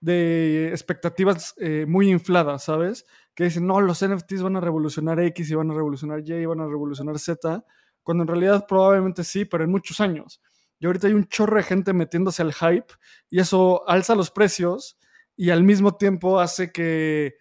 de 0.06 0.68
expectativas 0.68 1.52
eh, 1.56 1.84
muy 1.88 2.08
infladas, 2.10 2.62
¿sabes? 2.62 3.06
Que 3.34 3.42
dicen, 3.42 3.66
no, 3.66 3.80
los 3.80 4.06
NFTs 4.06 4.40
van 4.40 4.54
a 4.54 4.60
revolucionar 4.60 5.18
X 5.18 5.50
y 5.50 5.54
van 5.56 5.72
a 5.72 5.74
revolucionar 5.74 6.20
Y 6.24 6.32
y 6.32 6.46
van 6.46 6.60
a 6.60 6.66
revolucionar 6.66 7.18
Z, 7.18 7.64
cuando 8.04 8.22
en 8.22 8.28
realidad 8.28 8.66
probablemente 8.68 9.24
sí, 9.24 9.44
pero 9.44 9.64
en 9.64 9.70
muchos 9.72 10.00
años. 10.00 10.40
Y 10.78 10.86
ahorita 10.86 11.08
hay 11.08 11.14
un 11.14 11.26
chorro 11.26 11.56
de 11.56 11.64
gente 11.64 11.92
metiéndose 11.92 12.40
al 12.42 12.54
hype 12.54 12.86
y 13.28 13.40
eso 13.40 13.82
alza 13.88 14.14
los 14.14 14.30
precios 14.30 14.96
y 15.34 15.50
al 15.50 15.64
mismo 15.64 15.96
tiempo 15.96 16.38
hace 16.38 16.70
que 16.70 17.34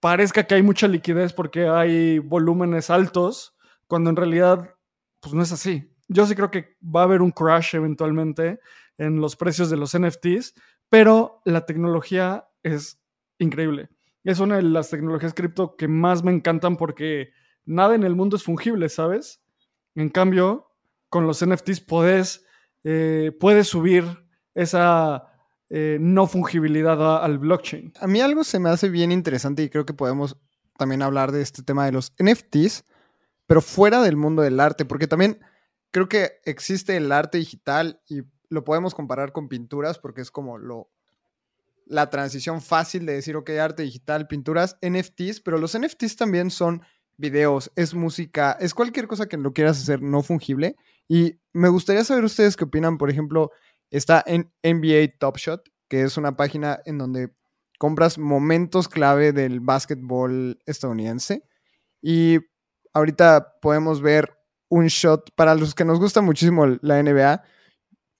parezca 0.00 0.42
que 0.42 0.56
hay 0.56 0.62
mucha 0.62 0.88
liquidez 0.88 1.32
porque 1.32 1.68
hay 1.68 2.18
volúmenes 2.18 2.90
altos, 2.90 3.54
cuando 3.86 4.10
en 4.10 4.16
realidad 4.16 4.74
pues 5.20 5.32
no 5.32 5.42
es 5.42 5.52
así. 5.52 5.94
Yo 6.08 6.26
sí 6.26 6.34
creo 6.34 6.50
que 6.50 6.76
va 6.82 7.02
a 7.02 7.04
haber 7.04 7.22
un 7.22 7.30
crash 7.30 7.76
eventualmente 7.76 8.58
en 8.98 9.20
los 9.20 9.36
precios 9.36 9.70
de 9.70 9.76
los 9.76 9.96
NFTs, 9.96 10.54
pero 10.92 11.40
la 11.46 11.64
tecnología 11.64 12.50
es 12.62 13.00
increíble. 13.38 13.88
Es 14.24 14.40
una 14.40 14.56
de 14.56 14.62
las 14.62 14.90
tecnologías 14.90 15.32
cripto 15.32 15.74
que 15.74 15.88
más 15.88 16.22
me 16.22 16.32
encantan 16.32 16.76
porque 16.76 17.30
nada 17.64 17.94
en 17.94 18.02
el 18.02 18.14
mundo 18.14 18.36
es 18.36 18.42
fungible, 18.42 18.90
¿sabes? 18.90 19.40
En 19.94 20.10
cambio, 20.10 20.70
con 21.08 21.26
los 21.26 21.42
NFTs 21.42 21.80
puedes, 21.80 22.44
eh, 22.84 23.32
puedes 23.40 23.68
subir 23.68 24.04
esa 24.52 25.32
eh, 25.70 25.96
no 25.98 26.26
fungibilidad 26.26 27.24
al 27.24 27.38
blockchain. 27.38 27.94
A 27.98 28.06
mí 28.06 28.20
algo 28.20 28.44
se 28.44 28.58
me 28.58 28.68
hace 28.68 28.90
bien 28.90 29.12
interesante 29.12 29.62
y 29.62 29.70
creo 29.70 29.86
que 29.86 29.94
podemos 29.94 30.36
también 30.76 31.00
hablar 31.00 31.32
de 31.32 31.40
este 31.40 31.62
tema 31.62 31.86
de 31.86 31.92
los 31.92 32.12
NFTs, 32.22 32.84
pero 33.46 33.62
fuera 33.62 34.02
del 34.02 34.16
mundo 34.16 34.42
del 34.42 34.60
arte, 34.60 34.84
porque 34.84 35.06
también 35.06 35.40
creo 35.90 36.10
que 36.10 36.32
existe 36.44 36.98
el 36.98 37.10
arte 37.12 37.38
digital 37.38 38.02
y 38.10 38.24
lo 38.52 38.64
podemos 38.64 38.94
comparar 38.94 39.32
con 39.32 39.48
pinturas 39.48 39.98
porque 39.98 40.20
es 40.20 40.30
como 40.30 40.58
lo 40.58 40.90
la 41.86 42.10
transición 42.10 42.60
fácil 42.60 43.06
de 43.06 43.14
decir, 43.14 43.34
ok, 43.36 43.50
arte 43.50 43.82
digital, 43.82 44.28
pinturas, 44.28 44.76
NFTs, 44.82 45.40
pero 45.40 45.58
los 45.58 45.76
NFTs 45.76 46.16
también 46.16 46.50
son 46.50 46.82
videos, 47.16 47.72
es 47.76 47.94
música, 47.94 48.56
es 48.60 48.72
cualquier 48.74 49.08
cosa 49.08 49.26
que 49.26 49.36
lo 49.36 49.52
quieras 49.52 49.80
hacer 49.80 50.00
no 50.00 50.22
fungible. 50.22 50.76
Y 51.08 51.38
me 51.52 51.68
gustaría 51.68 52.04
saber 52.04 52.24
ustedes 52.24 52.56
qué 52.56 52.64
opinan, 52.64 52.98
por 52.98 53.10
ejemplo, 53.10 53.50
está 53.90 54.22
en 54.26 54.52
NBA 54.62 55.18
Top 55.18 55.38
Shot, 55.38 55.68
que 55.88 56.02
es 56.02 56.16
una 56.16 56.36
página 56.36 56.80
en 56.84 56.98
donde 56.98 57.34
compras 57.78 58.16
momentos 58.16 58.88
clave 58.88 59.32
del 59.32 59.60
básquetbol 59.60 60.58
estadounidense. 60.66 61.42
Y 62.00 62.38
ahorita 62.92 63.54
podemos 63.60 64.00
ver 64.00 64.38
un 64.68 64.86
shot, 64.86 65.30
para 65.34 65.54
los 65.54 65.74
que 65.74 65.84
nos 65.84 65.98
gusta 65.98 66.22
muchísimo 66.22 66.66
la 66.80 67.02
NBA, 67.02 67.42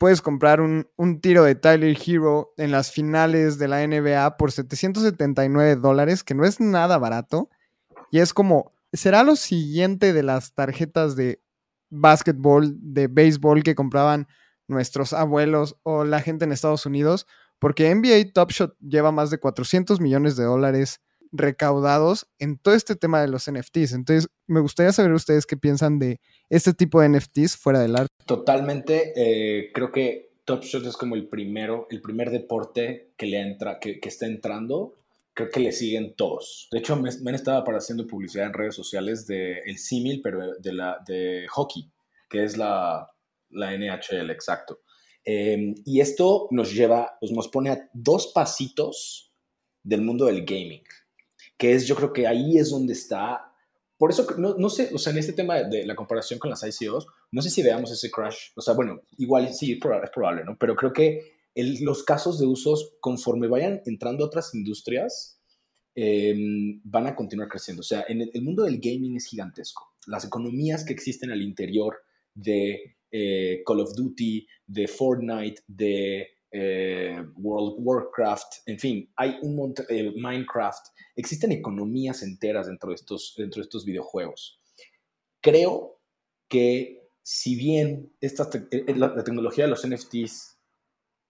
puedes 0.02 0.20
comprar 0.20 0.60
un, 0.60 1.20
tiro 1.20 1.44
de 1.44 1.54
Tyler 1.54 1.96
Hero 2.04 2.52
en 2.56 2.72
las 2.72 2.90
finales 2.90 3.56
de 3.60 3.68
la 3.68 3.86
NBA 3.86 4.36
por 4.36 4.50
779 4.50 5.76
dólares, 5.76 6.24
que 6.24 6.34
no 6.34 6.44
es 6.44 6.58
nada 6.58 6.98
barato. 6.98 7.50
Y 8.10 8.18
es 8.18 8.34
como, 8.34 8.72
será 8.92 9.22
lo 9.22 9.36
siguiente 9.36 10.12
de 10.12 10.24
las 10.24 10.54
tarjetas 10.54 11.14
de 11.14 11.40
básquetbol, 11.88 12.74
de 12.80 13.06
béisbol 13.06 13.62
que 13.62 13.76
compraban 13.76 14.26
nuestros 14.66 15.12
abuelos 15.12 15.76
o 15.84 16.02
la 16.02 16.20
gente 16.20 16.46
en 16.46 16.50
Estados 16.50 16.84
Unidos, 16.84 17.28
porque 17.60 17.94
NBA 17.94 18.32
Top 18.34 18.50
Shot 18.50 18.76
lleva 18.80 19.12
más 19.12 19.30
de 19.30 19.38
400 19.38 20.00
millones 20.00 20.34
de 20.34 20.42
dólares 20.42 21.00
recaudados 21.32 22.26
en 22.38 22.58
todo 22.58 22.74
este 22.74 22.94
tema 22.94 23.20
de 23.20 23.28
los 23.28 23.50
NFTs. 23.50 23.94
Entonces, 23.94 24.28
me 24.46 24.60
gustaría 24.60 24.92
saber 24.92 25.12
ustedes 25.12 25.46
qué 25.46 25.56
piensan 25.56 25.98
de 25.98 26.20
este 26.50 26.74
tipo 26.74 27.00
de 27.00 27.08
NFTs 27.08 27.56
fuera 27.56 27.80
del 27.80 27.96
arte. 27.96 28.14
Totalmente. 28.26 29.12
Eh, 29.16 29.70
creo 29.72 29.90
que 29.90 30.34
Top 30.44 30.62
Shot 30.62 30.84
es 30.86 30.96
como 30.96 31.14
el 31.14 31.26
primero, 31.28 31.86
el 31.90 32.02
primer 32.02 32.30
deporte 32.30 33.12
que 33.16 33.26
le 33.26 33.40
entra, 33.40 33.80
que, 33.80 33.98
está 34.02 34.26
entrando. 34.26 34.94
Creo 35.34 35.48
que 35.48 35.60
le 35.60 35.72
siguen 35.72 36.14
todos. 36.14 36.68
De 36.70 36.78
hecho, 36.78 36.94
me, 36.96 37.08
han 37.08 37.34
estado 37.34 37.64
haciendo 37.74 38.06
publicidad 38.06 38.46
en 38.46 38.52
redes 38.52 38.74
sociales 38.74 39.26
de 39.26 39.60
el 39.64 39.78
símil, 39.78 40.20
pero 40.22 40.54
de 40.58 40.72
la 40.74 40.98
de 41.06 41.46
hockey, 41.48 41.90
que 42.28 42.44
es 42.44 42.58
la, 42.58 43.10
la 43.48 43.72
NHL, 43.74 44.30
exacto. 44.30 44.80
Em, 45.24 45.74
y 45.86 46.00
esto 46.00 46.48
nos 46.50 46.74
lleva, 46.74 47.16
nos 47.30 47.48
pone 47.48 47.70
a 47.70 47.88
dos 47.94 48.32
pasitos 48.34 49.32
del 49.82 50.02
mundo 50.02 50.26
del 50.26 50.44
gaming 50.44 50.82
que 51.62 51.74
es, 51.74 51.86
yo 51.86 51.94
creo 51.94 52.12
que 52.12 52.26
ahí 52.26 52.58
es 52.58 52.70
donde 52.70 52.92
está. 52.92 53.54
Por 53.96 54.10
eso, 54.10 54.26
no, 54.36 54.56
no 54.58 54.68
sé, 54.68 54.90
o 54.92 54.98
sea, 54.98 55.12
en 55.12 55.20
este 55.20 55.32
tema 55.32 55.62
de, 55.62 55.86
la 55.86 55.94
comparación 55.94 56.40
con 56.40 56.50
las 56.50 56.64
ICOs, 56.64 57.06
no 57.30 57.40
sé 57.40 57.50
si 57.50 57.62
veamos 57.62 57.92
ese 57.92 58.10
crash. 58.10 58.48
O 58.56 58.60
sea, 58.60 58.74
bueno, 58.74 59.02
igual 59.16 59.54
sí, 59.54 59.78
es 59.80 60.10
probable, 60.10 60.42
¿no? 60.44 60.58
Pero 60.58 60.74
creo 60.74 60.92
que 60.92 61.36
los 61.54 62.02
casos 62.02 62.40
de 62.40 62.46
usos, 62.46 62.96
conforme 62.98 63.46
vayan 63.46 63.80
entrando 63.86 64.24
otras 64.24 64.52
industrias, 64.56 65.38
em, 65.94 66.80
van 66.82 67.06
a 67.06 67.14
continuar 67.14 67.48
creciendo. 67.48 67.82
O 67.82 67.84
sea, 67.84 68.06
en 68.08 68.22
el, 68.22 68.42
mundo 68.42 68.64
del 68.64 68.80
gaming 68.80 69.14
es 69.14 69.26
gigantesco. 69.26 69.94
Las 70.08 70.24
economías 70.24 70.84
que 70.84 70.92
existen 70.92 71.30
al 71.30 71.42
interior 71.42 71.98
de 72.34 72.96
eh, 73.12 73.62
Call 73.64 73.78
of 73.78 73.94
Duty, 73.94 74.48
de 74.66 74.88
Fortnite, 74.88 75.62
de 75.68 76.26
eh, 76.52 77.16
World 77.36 77.76
Warcraft, 77.78 78.54
en 78.66 78.78
fin, 78.78 79.10
hay 79.16 79.38
un 79.40 79.56
montón, 79.56 79.86
eh, 79.88 80.12
Minecraft, 80.14 80.86
existen 81.16 81.50
economías 81.50 82.22
enteras 82.22 82.66
dentro 82.66 82.90
de, 82.90 82.96
estos, 82.96 83.34
dentro 83.38 83.60
de 83.60 83.64
estos 83.64 83.86
videojuegos. 83.86 84.60
Creo 85.40 85.98
que 86.48 87.08
si 87.22 87.56
bien 87.56 88.12
esta 88.20 88.50
eh, 88.70 88.94
la, 88.94 89.24
tecnología 89.24 89.64
de 89.64 89.70
los 89.70 89.86
NFTs 89.86 90.58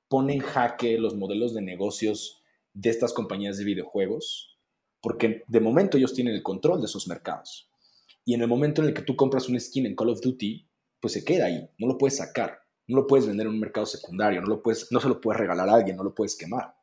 pone 0.08 0.34
en 0.34 0.40
jaque 0.40 0.98
los 0.98 1.14
modelos 1.14 1.54
de 1.54 1.62
negocios 1.62 2.42
de 2.74 2.90
estas 2.90 3.12
compañías 3.12 3.58
de 3.58 3.64
videojuegos, 3.64 4.58
porque 5.00 5.44
de 5.46 5.60
momento 5.60 5.98
ellos 5.98 6.14
tienen 6.14 6.34
el 6.34 6.42
control 6.42 6.80
de 6.80 6.86
esos 6.86 7.06
mercados. 7.06 7.70
Y 8.24 8.34
en 8.34 8.42
el 8.42 8.48
momento 8.48 8.82
en 8.82 8.88
el 8.88 8.94
que 8.94 9.02
tú 9.02 9.14
compras 9.14 9.48
un 9.48 9.58
skin 9.60 9.86
en 9.86 9.94
Call 9.94 10.10
of 10.10 10.20
Duty, 10.20 10.68
pues 11.00 11.12
se 11.12 11.24
queda 11.24 11.46
ahí, 11.46 11.68
no 11.78 11.86
lo 11.86 11.98
puedes 11.98 12.16
sacar. 12.16 12.61
No 12.88 12.96
lo 12.96 13.06
puedes 13.06 13.26
vender 13.26 13.46
en 13.46 13.52
un 13.52 13.60
mercado 13.60 13.86
secundario, 13.86 14.40
no, 14.40 14.48
lo 14.48 14.62
puedes, 14.62 14.90
no 14.90 15.00
se 15.00 15.08
lo 15.08 15.20
puedes 15.20 15.40
regalar 15.40 15.68
a 15.68 15.74
alguien, 15.74 15.96
no 15.96 16.04
lo 16.04 16.14
puedes 16.14 16.36
quemar. 16.36 16.74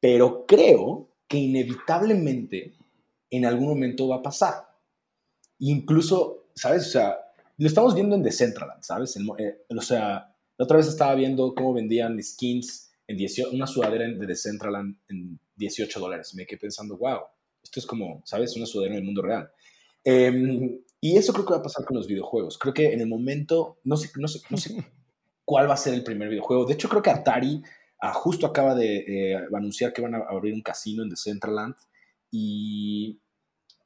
Pero 0.00 0.46
creo 0.46 1.10
que 1.26 1.38
inevitablemente 1.38 2.74
en 3.30 3.44
algún 3.44 3.68
momento 3.68 4.08
va 4.08 4.16
a 4.16 4.22
pasar. 4.22 4.54
Incluso, 5.58 6.50
¿sabes? 6.54 6.86
O 6.86 6.90
sea, 6.90 7.18
lo 7.56 7.66
estamos 7.66 7.94
viendo 7.94 8.14
en 8.14 8.22
Decentraland, 8.22 8.82
¿sabes? 8.82 9.16
Eh, 9.38 9.64
o 9.68 9.82
sea, 9.82 10.34
la 10.56 10.64
otra 10.64 10.76
vez 10.76 10.86
estaba 10.86 11.14
viendo 11.14 11.54
cómo 11.54 11.72
vendían 11.72 12.22
skins 12.22 12.92
en 13.06 13.16
18, 13.16 13.50
una 13.52 13.66
sudadera 13.66 14.06
de 14.06 14.26
Decentraland 14.26 14.96
en 15.08 15.40
18 15.56 15.98
dólares. 15.98 16.34
Me 16.34 16.46
quedé 16.46 16.58
pensando, 16.58 16.96
wow, 16.96 17.20
esto 17.62 17.80
es 17.80 17.86
como, 17.86 18.22
¿sabes? 18.24 18.56
Una 18.56 18.66
sudadera 18.66 18.94
en 18.94 19.00
el 19.00 19.04
mundo 19.04 19.22
real. 19.22 19.50
Em, 20.04 20.80
y 21.00 21.16
eso 21.16 21.32
creo 21.32 21.44
que 21.44 21.52
va 21.52 21.58
a 21.58 21.62
pasar 21.62 21.84
con 21.84 21.96
los 21.96 22.06
videojuegos. 22.06 22.58
Creo 22.58 22.74
que 22.74 22.92
en 22.92 23.00
el 23.00 23.08
momento, 23.08 23.78
no 23.84 23.96
sé, 23.96 24.10
no 24.16 24.28
sé, 24.28 24.40
no 24.50 24.56
sé 24.56 24.76
cuál 25.48 25.66
va 25.66 25.72
a 25.72 25.78
ser 25.78 25.94
el 25.94 26.04
primer 26.04 26.28
videojuego. 26.28 26.66
De 26.66 26.74
hecho, 26.74 26.90
creo 26.90 27.00
que 27.00 27.08
Atari 27.08 27.62
ah, 28.02 28.12
justo 28.12 28.46
acaba 28.46 28.74
de 28.74 28.98
eh, 29.32 29.34
anunciar 29.56 29.94
que 29.94 30.02
van 30.02 30.14
a 30.14 30.18
abrir 30.28 30.52
un 30.52 30.60
casino 30.60 31.02
en 31.02 31.08
Decentraland 31.08 31.74
y 32.30 33.18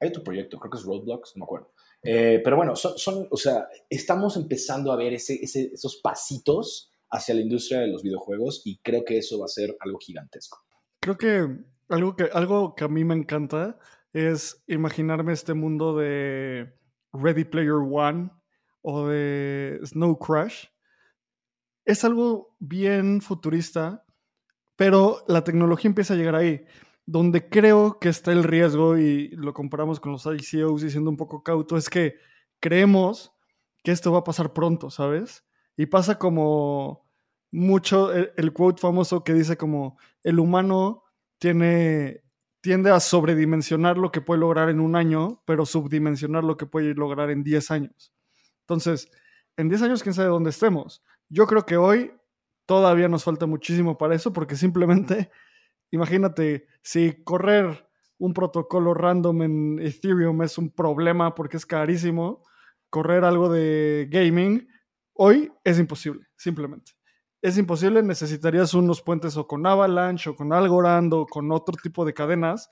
hay 0.01 0.09
otro 0.09 0.25
proyecto, 0.25 0.59
creo 0.59 0.73
que 0.73 0.79
es 0.79 0.85
Roblox, 0.85 1.37
no 1.37 1.41
me 1.41 1.45
acuerdo. 1.45 1.73
Eh, 2.03 2.41
pero 2.43 2.57
bueno, 2.57 2.75
son, 2.75 3.29
o 3.31 3.37
sea, 3.37 3.69
estamos 3.89 4.37
empezando 4.37 4.91
a 4.91 4.97
ver 4.97 5.13
esos 5.13 6.01
pasitos 6.03 6.91
hacia 7.09 7.37
la 7.37 7.43
industria 7.43 7.79
de 7.79 7.87
los 7.87 8.03
videojuegos 8.03 8.63
y 8.65 8.79
creo 8.79 9.05
que 9.05 9.19
eso 9.19 9.39
va 9.39 9.45
a 9.45 9.49
ser 9.49 9.77
algo 9.79 10.01
gigantesco. 10.01 10.59
Creo 10.99 11.17
que 11.17 11.47
algo 11.89 12.17
que, 12.17 12.25
algo 12.33 12.75
que 12.75 12.83
a 12.83 12.89
mí 12.89 13.05
me 13.05 13.15
encanta 13.15 13.79
es 14.13 14.65
imaginarme 14.67 15.33
este 15.33 15.55
mundo 15.55 15.97
de 15.97 16.75
Ready 17.13 17.45
Player 17.45 17.75
One 17.89 18.31
o 18.81 19.07
de 19.07 19.79
Snow 19.85 20.19
Crash, 20.19 20.67
es 21.85 22.05
algo 22.05 22.55
bien 22.59 23.21
futurista, 23.21 24.05
pero 24.77 25.25
la 25.29 25.45
tecnología 25.45 25.89
empieza 25.89 26.15
a 26.15 26.17
llegar 26.17 26.35
ahí, 26.35 26.65
donde 27.07 27.49
creo 27.49 27.99
que 28.01 28.09
está 28.09 28.33
el 28.33 28.45
riesgo, 28.45 28.99
y 28.99 29.29
lo 29.31 29.53
comparamos 29.55 30.01
con 30.01 30.13
los 30.13 30.27
ICOs 30.27 30.85
y 30.85 30.91
siendo 30.91 31.11
un 31.11 31.17
poco 31.17 31.43
cauto, 31.43 31.77
es 31.77 31.91
que 31.91 32.17
creemos 32.61 33.33
que 33.83 33.93
esto 33.93 34.13
va 34.13 34.21
a 34.21 34.25
pasar 34.25 34.53
pronto, 34.53 34.91
¿sabes? 34.91 35.45
Y 35.77 35.87
pasa 35.87 36.19
como 36.19 37.11
mucho 37.51 38.13
el, 38.13 38.33
el 38.37 38.53
quote 38.53 38.81
famoso 38.81 39.25
que 39.25 39.35
dice 39.35 39.57
como 39.57 39.99
el 40.23 40.39
humano 40.39 41.05
tiene 41.39 42.23
tiende 42.63 42.91
a 42.91 43.01
sobredimensionar 43.01 43.99
lo 43.99 44.13
que 44.13 44.21
puede 44.21 44.41
lograr 44.41 44.71
en 44.71 44.81
un 44.81 44.95
año, 44.95 45.43
pero 45.45 45.67
subdimensionar 45.67 46.45
lo 46.45 46.57
que 46.57 46.65
puede 46.65 46.95
lograr 46.95 47.29
en 47.31 47.43
10 47.43 47.71
años. 47.73 48.15
Entonces, 48.61 49.11
en 49.57 49.69
10 49.69 49.83
años, 49.83 50.03
quién 50.03 50.15
sabe 50.15 50.29
dónde 50.29 50.51
estemos. 50.51 51.03
Yo 51.35 51.47
creo 51.47 51.65
que 51.65 51.79
hoy 51.79 52.13
todavía 52.67 53.09
nos 53.09 53.25
falta 53.25 53.47
muchísimo 53.47 53.97
para 53.97 54.15
eso, 54.15 54.35
porque 54.35 54.55
simplemente, 54.55 55.31
imagínate, 55.91 56.67
si 56.83 57.25
correr 57.25 57.89
un 58.19 58.35
protocolo 58.35 58.93
random 58.93 59.43
en 59.43 59.79
Ethereum 59.81 60.43
es 60.43 60.59
un 60.59 60.71
problema 60.71 61.35
porque 61.35 61.57
es 61.57 61.65
carísimo, 61.65 62.43
correr 62.91 63.25
algo 63.25 63.51
de 63.51 64.09
gaming 64.11 64.69
hoy 65.15 65.51
es 65.65 65.79
imposible, 65.79 66.27
simplemente. 66.37 66.93
Es 67.41 67.57
imposible, 67.57 68.03
necesitarías 68.03 68.75
unos 68.75 69.01
puentes 69.01 69.35
o 69.39 69.47
con 69.47 69.67
Avalanche 69.67 70.29
o 70.29 70.37
con 70.37 70.53
Algorand 70.53 71.15
o 71.15 71.27
con 71.27 71.51
otro 71.51 71.75
tipo 71.83 72.05
de 72.05 72.13
cadenas, 72.13 72.69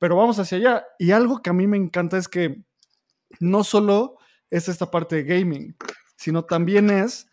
pero 0.00 0.16
vamos 0.16 0.36
hacia 0.40 0.58
allá. 0.58 0.84
Y 0.98 1.12
algo 1.12 1.42
que 1.42 1.50
a 1.50 1.52
mí 1.52 1.68
me 1.68 1.76
encanta 1.76 2.18
es 2.18 2.26
que 2.26 2.64
no 3.38 3.62
solo 3.62 4.16
es 4.50 4.68
esta 4.68 4.90
parte 4.90 5.22
de 5.22 5.22
gaming, 5.22 5.76
sino 6.16 6.44
también 6.44 6.90
es 6.90 7.29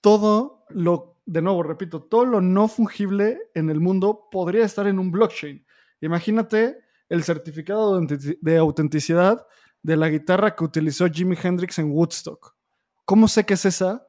todo 0.00 0.64
lo, 0.70 1.20
de 1.26 1.42
nuevo, 1.42 1.62
repito, 1.62 2.02
todo 2.02 2.24
lo 2.24 2.40
no 2.40 2.68
fungible 2.68 3.38
en 3.54 3.70
el 3.70 3.80
mundo 3.80 4.28
podría 4.30 4.64
estar 4.64 4.86
en 4.86 4.98
un 4.98 5.10
blockchain. 5.10 5.64
Imagínate 6.00 6.78
el 7.08 7.24
certificado 7.24 8.00
de 8.00 8.56
autenticidad 8.58 9.46
de 9.82 9.96
la 9.96 10.08
guitarra 10.08 10.54
que 10.54 10.64
utilizó 10.64 11.08
Jimi 11.08 11.36
Hendrix 11.42 11.78
en 11.78 11.90
Woodstock. 11.90 12.54
¿Cómo 13.04 13.28
sé 13.28 13.44
que 13.44 13.54
es 13.54 13.64
esa? 13.64 14.06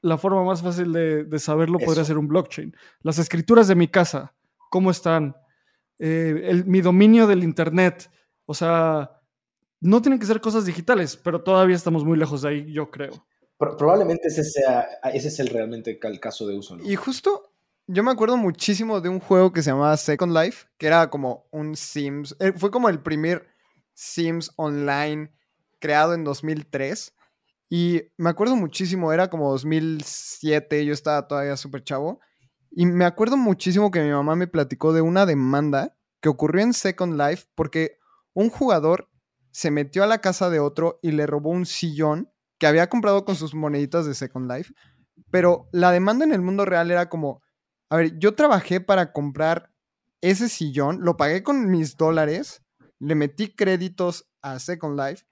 La 0.00 0.16
forma 0.16 0.44
más 0.44 0.62
fácil 0.62 0.92
de, 0.92 1.38
saberlo 1.38 1.78
podría 1.78 2.04
ser 2.04 2.18
un 2.18 2.28
blockchain. 2.28 2.74
Las 3.02 3.18
escrituras 3.18 3.68
de 3.68 3.74
mi 3.74 3.88
casa, 3.88 4.34
¿cómo 4.70 4.90
están? 4.90 5.36
Eh, 5.98 6.62
mi 6.66 6.80
dominio 6.80 7.26
del 7.26 7.42
Internet. 7.42 8.10
O 8.46 8.54
sea, 8.54 9.10
no 9.80 10.00
tienen 10.00 10.18
que 10.18 10.26
ser 10.26 10.40
cosas 10.40 10.64
digitales, 10.64 11.16
pero 11.16 11.42
todavía 11.42 11.76
estamos 11.76 12.04
muy 12.04 12.16
lejos 12.16 12.42
de 12.42 12.48
ahí, 12.48 12.72
yo 12.72 12.90
creo. 12.90 13.26
Probablemente 13.58 14.28
ese 14.28 14.44
sea, 14.44 14.88
ese 15.12 15.28
es 15.28 15.40
el 15.40 15.48
realmente 15.48 15.98
el 16.00 16.20
caso 16.20 16.46
de 16.46 16.56
uso. 16.56 16.78
Y 16.84 16.96
justo 16.96 17.52
yo 17.90 18.02
me 18.02 18.10
acuerdo 18.10 18.36
muchísimo 18.36 19.00
de 19.00 19.08
un 19.08 19.18
juego 19.18 19.52
que 19.52 19.62
se 19.62 19.70
llamaba 19.70 19.96
Second 19.96 20.36
Life, 20.36 20.66
que 20.76 20.86
era 20.86 21.08
como 21.10 21.48
un 21.50 21.74
Sims, 21.74 22.36
eh, 22.38 22.52
fue 22.54 22.70
como 22.70 22.88
el 22.88 23.00
primer 23.00 23.48
Sims 23.94 24.52
online 24.56 25.32
creado 25.78 26.14
en 26.14 26.22
2003. 26.22 27.14
Y 27.70 28.02
me 28.16 28.30
acuerdo 28.30 28.56
muchísimo, 28.56 29.12
era 29.12 29.28
como 29.28 29.50
2007, 29.50 30.84
yo 30.84 30.92
estaba 30.92 31.26
todavía 31.26 31.56
súper 31.56 31.82
chavo. 31.82 32.20
Y 32.70 32.86
me 32.86 33.06
acuerdo 33.06 33.36
muchísimo 33.36 33.90
que 33.90 34.02
mi 34.02 34.10
mamá 34.10 34.36
me 34.36 34.46
platicó 34.46 34.92
de 34.92 35.00
una 35.00 35.24
demanda 35.24 35.96
que 36.20 36.28
ocurrió 36.28 36.62
en 36.62 36.74
Second 36.74 37.18
Life 37.18 37.46
porque 37.54 37.98
un 38.34 38.50
jugador 38.50 39.08
se 39.50 39.70
metió 39.70 40.04
a 40.04 40.06
la 40.06 40.20
casa 40.20 40.50
de 40.50 40.60
otro 40.60 40.98
y 41.02 41.12
le 41.12 41.26
robó 41.26 41.50
un 41.50 41.64
sillón 41.64 42.30
que 42.58 42.66
había 42.66 42.88
comprado 42.88 43.24
con 43.24 43.36
sus 43.36 43.54
moneditas 43.54 44.06
de 44.06 44.14
Second 44.14 44.50
Life. 44.50 44.72
Pero 45.30 45.68
la 45.72 45.90
demanda 45.90 46.24
en 46.24 46.32
el 46.32 46.42
mundo 46.42 46.64
real 46.64 46.90
era 46.90 47.08
como, 47.08 47.42
a 47.90 47.96
ver, 47.96 48.18
yo 48.18 48.34
trabajé 48.34 48.80
para 48.80 49.12
comprar 49.12 49.72
ese 50.20 50.48
sillón, 50.48 51.00
lo 51.02 51.16
pagué 51.16 51.42
con 51.42 51.70
mis 51.70 51.96
dólares, 51.96 52.62
le 52.98 53.14
metí 53.14 53.54
créditos 53.54 54.28
a 54.42 54.58
Second 54.58 54.98
Life 54.98 55.24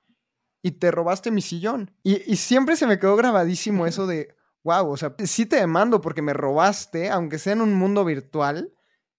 y 0.62 0.72
te 0.72 0.90
robaste 0.90 1.30
mi 1.30 1.42
sillón. 1.42 1.92
Y, 2.02 2.36
siempre 2.36 2.76
se 2.76 2.86
me 2.86 2.98
quedó 2.98 3.16
grabadísimo 3.16 3.86
eso 3.86 4.06
de, 4.06 4.34
wow, 4.64 4.90
o 4.90 4.96
sea, 4.96 5.14
sí 5.24 5.46
te 5.46 5.56
demando 5.56 6.00
porque 6.00 6.22
me 6.22 6.32
robaste, 6.32 7.10
aunque 7.10 7.38
sea 7.38 7.54
en 7.54 7.60
un 7.60 7.74
mundo 7.74 8.04
virtual, 8.04 8.72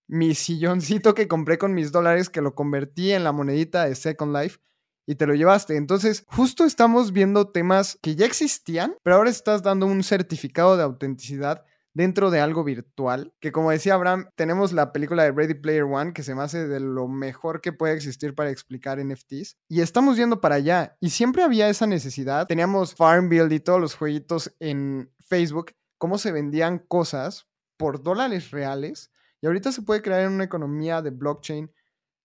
mi 0.08 0.36
silloncito 0.36 1.14
que 1.14 1.28
compré 1.28 1.58
con 1.58 1.74
mis 1.74 1.92
dólares, 1.92 2.30
que 2.30 2.42
lo 2.42 2.56
convertí 2.56 3.12
en 3.12 3.24
la 3.24 3.34
monedita 3.34 3.86
de 3.86 3.96
Second 3.96 4.36
Life 4.36 4.60
y 5.08 5.16
te 5.16 5.26
lo 5.26 5.34
llevaste. 5.34 5.76
Entonces, 5.76 6.24
justo 6.28 6.66
estamos 6.66 7.14
viendo 7.14 7.48
temas 7.48 7.98
que 8.02 8.16
ya 8.16 8.26
existían, 8.26 8.96
pero 9.02 9.16
ahora 9.16 9.30
estás 9.30 9.64
dando 9.64 9.88
un 9.88 10.04
certificado 10.04 10.78
de 10.78 10.84
autenticidad 10.84 11.64
dentro 11.94 12.30
de 12.30 12.40
algo 12.40 12.64
virtual, 12.64 13.34
que 13.40 13.52
como 13.52 13.72
decía 13.72 13.96
Abraham, 13.96 14.30
tenemos 14.36 14.72
la 14.72 14.92
película 14.94 15.24
de 15.24 15.32
Ready 15.32 15.56
Player 15.56 15.84
One, 15.84 16.14
que 16.14 16.22
se 16.22 16.36
me 16.36 16.44
hace 16.44 16.68
de 16.68 16.80
lo 16.80 17.08
mejor 17.08 17.60
que 17.60 17.74
puede 17.74 17.96
existir 17.96 18.36
para 18.36 18.52
explicar 18.52 19.04
NFTs, 19.04 19.58
y 19.68 19.82
estamos 19.82 20.16
yendo 20.16 20.40
para 20.40 20.56
allá, 20.56 20.96
y 21.00 21.10
siempre 21.10 21.42
había 21.42 21.70
esa 21.70 21.88
necesidad. 21.88 22.46
Teníamos 22.46 22.94
Farmville 22.94 23.56
y 23.56 23.60
todos 23.60 23.82
los 23.82 23.96
jueguitos 23.96 24.54
en 24.60 25.12
Facebook, 25.20 25.72
cómo 25.98 26.20
se 26.20 26.32
vendían 26.32 26.78
cosas 26.78 27.48
por 27.78 28.04
dólares 28.04 28.52
reales 28.52 29.12
y 29.42 29.48
ahorita 29.48 29.72
se 29.72 29.82
puede 29.82 30.02
crear 30.02 30.28
una 30.28 30.44
economía 30.44 31.02
de 31.02 31.12
blockchain 31.12 31.72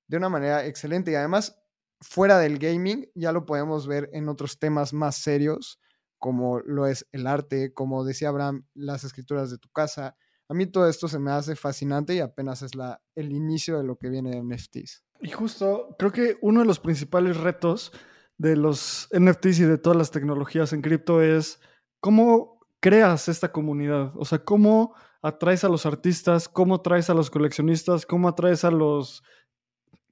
de 0.09 0.17
una 0.17 0.29
manera 0.29 0.67
excelente. 0.67 1.13
Y 1.13 1.15
además, 1.15 1.62
fuera 2.03 2.39
del 2.39 2.59
gaming, 2.59 3.09
ya 3.15 3.33
lo 3.33 3.47
podemos 3.47 3.87
ver 3.87 4.11
en 4.13 4.29
otros 4.29 4.59
temas 4.59 4.93
más 4.93 5.17
serios, 5.17 5.81
como 6.19 6.61
lo 6.61 6.87
es 6.87 7.07
el 7.13 7.27
arte, 7.27 7.73
como 7.73 8.05
decía 8.05 8.29
Abraham, 8.29 8.67
las 8.75 9.05
escrituras 9.05 9.51
de 9.51 9.59
tu 9.59 9.69
casa. 9.71 10.17
A 10.49 10.55
mí 10.55 10.67
todo 10.67 10.89
esto 10.89 11.09
se 11.09 11.19
me 11.19 11.31
hace 11.31 11.57
fascinante 11.57 12.15
y 12.15 12.21
apenas 12.21 12.63
es 12.63 12.73
el 13.15 13.33
inicio 13.33 13.79
de 13.79 13.85
lo 13.85 13.97
que 13.97 14.09
viene 14.09 14.31
de 14.31 14.43
NFTs. 14.43 15.05
Y 15.21 15.31
justo, 15.31 15.95
creo 15.99 16.13
que 16.13 16.39
uno 16.43 16.61
de 16.61 16.67
los 16.67 16.81
principales 16.81 17.37
retos 17.37 17.93
de 18.39 18.57
los 18.57 19.09
NFTs 19.13 19.61
y 19.61 19.65
de 19.65 19.79
todas 19.79 19.97
las 19.97 20.11
tecnologías 20.11 20.73
en 20.73 20.83
cripto 20.83 21.23
es 21.23 21.61
cómo 22.01 22.61
creas 22.81 23.29
esta 23.29 23.53
comunidad. 23.53 24.13
O 24.17 24.25
sea, 24.25 24.45
cómo 24.45 24.95
atraes 25.23 25.63
a 25.65 25.69
los 25.69 25.87
artistas, 25.87 26.49
cómo 26.49 26.77
atraes 26.77 27.09
a 27.09 27.15
los 27.15 27.31
coleccionistas, 27.31 28.05
cómo 28.05 28.29
atraes 28.29 28.65
a 28.65 28.73
los 28.73 29.23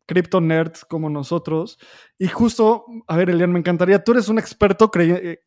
crypto 0.06 0.40
nerds 0.40 0.84
como 0.84 1.10
nosotros. 1.10 1.78
Y 2.18 2.28
justo, 2.28 2.84
a 3.06 3.16
ver, 3.16 3.30
Elian, 3.30 3.52
me 3.52 3.58
encantaría, 3.58 4.02
tú 4.02 4.12
eres 4.12 4.28
un 4.28 4.38
experto, 4.38 4.90
eh, 4.98 5.42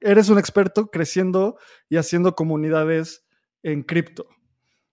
eres 0.00 0.28
un 0.28 0.38
experto 0.38 0.88
creciendo 0.88 1.58
y 1.88 1.96
haciendo 1.96 2.34
comunidades 2.34 3.26
en 3.62 3.82
cripto. 3.82 4.26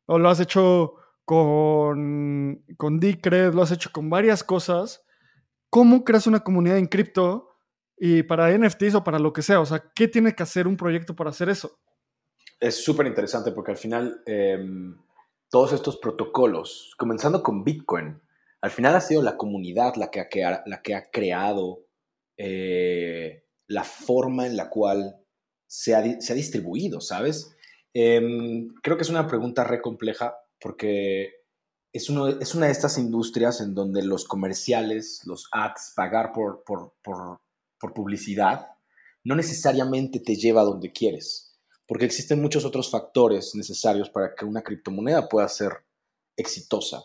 O 0.05 0.19
lo 0.19 0.29
has 0.29 0.39
hecho 0.39 0.93
con, 1.25 2.63
con 2.77 2.99
Decred, 2.99 3.53
lo 3.53 3.61
has 3.61 3.71
hecho 3.71 3.89
con 3.91 4.09
varias 4.09 4.43
cosas. 4.43 5.03
¿Cómo 5.69 6.03
creas 6.03 6.27
una 6.27 6.41
comunidad 6.41 6.77
en 6.77 6.87
cripto 6.87 7.49
y 7.97 8.23
para 8.23 8.57
NFTs 8.57 8.95
o 8.95 9.03
para 9.03 9.19
lo 9.19 9.31
que 9.31 9.41
sea? 9.41 9.59
O 9.61 9.65
sea, 9.65 9.91
¿qué 9.95 10.07
tiene 10.07 10.33
que 10.33 10.43
hacer 10.43 10.67
un 10.67 10.77
proyecto 10.77 11.15
para 11.15 11.29
hacer 11.29 11.49
eso? 11.49 11.79
es 12.61 12.83
súper 12.83 13.07
interesante 13.07 13.51
porque 13.51 13.71
al 13.71 13.77
final 13.77 14.21
em, 14.25 14.95
todos 15.49 15.73
estos 15.73 15.97
protocolos, 15.97 16.93
comenzando 16.97 17.43
con 17.43 17.63
Bitcoin, 17.63 18.21
al 18.61 18.71
final 18.71 18.95
ha 18.95 19.01
sido 19.01 19.21
la 19.21 19.37
comunidad 19.37 19.95
la 19.95 20.11
que 20.11 20.43
ha, 20.43 20.63
ha 20.63 21.11
creado 21.11 21.85
eh, 22.37 23.45
la 23.67 23.83
forma 23.83 24.45
en 24.45 24.55
la 24.55 24.69
cual 24.69 25.17
se 25.67 25.95
ha, 25.95 26.01
distribuido, 26.01 27.01
¿sabes? 27.01 27.55
Em, 27.93 28.73
creo 28.81 28.97
que 28.97 29.03
es 29.03 29.09
una 29.09 29.27
pregunta 29.27 29.63
re 29.63 29.81
compleja 29.81 30.35
porque 30.59 31.33
es, 31.93 32.09
uno, 32.09 32.27
es 32.27 32.55
una 32.55 32.67
de 32.67 32.71
estas 32.71 32.97
industrias 32.97 33.61
en 33.61 33.73
donde 33.73 34.03
los 34.03 34.25
comerciales, 34.25 35.21
los 35.25 35.47
ads, 35.51 35.93
pagar 35.95 36.31
por, 36.33 36.63
por, 36.63 36.93
por 37.01 37.93
publicidad, 37.93 38.67
no 39.23 39.35
necesariamente 39.35 40.19
te 40.19 40.35
lleva 40.35 40.61
a 40.61 40.65
donde 40.65 40.91
quieres 40.91 41.51
porque 41.91 42.05
existen 42.05 42.41
muchos 42.41 42.63
otros 42.63 42.89
factores 42.89 43.53
necesarios 43.53 44.09
para 44.09 44.33
que 44.33 44.45
una 44.45 44.61
criptomoneda 44.61 45.27
pueda 45.27 45.49
ser 45.49 45.73
exitosa. 46.37 47.03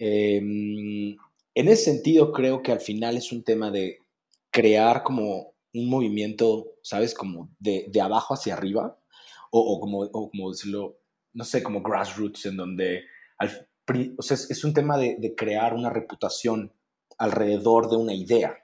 Em, 0.00 1.16
en 1.54 1.68
ese 1.68 1.84
sentido, 1.84 2.32
creo 2.32 2.60
que 2.62 2.72
al 2.72 2.80
final 2.80 3.16
es 3.16 3.30
un 3.30 3.44
tema 3.44 3.70
de 3.70 3.98
crear 4.50 5.04
como 5.04 5.54
un 5.72 5.88
movimiento, 5.88 6.72
¿sabes? 6.82 7.14
Como 7.14 7.50
de, 7.60 7.88
abajo 8.02 8.34
hacia 8.34 8.54
arriba, 8.54 8.98
o, 9.52 9.78
como, 9.78 10.10
como, 10.10 10.50
decirlo, 10.50 10.98
no 11.34 11.44
sé, 11.44 11.62
como 11.62 11.82
grassroots, 11.82 12.46
en 12.46 12.56
donde 12.56 13.04
o 14.18 14.22
sea, 14.22 14.36
es, 14.36 14.64
un 14.64 14.74
tema 14.74 14.98
de 14.98 15.34
crear 15.36 15.74
una 15.74 15.90
reputación 15.90 16.72
alrededor 17.18 17.88
de 17.88 17.96
una 17.96 18.14
idea. 18.14 18.56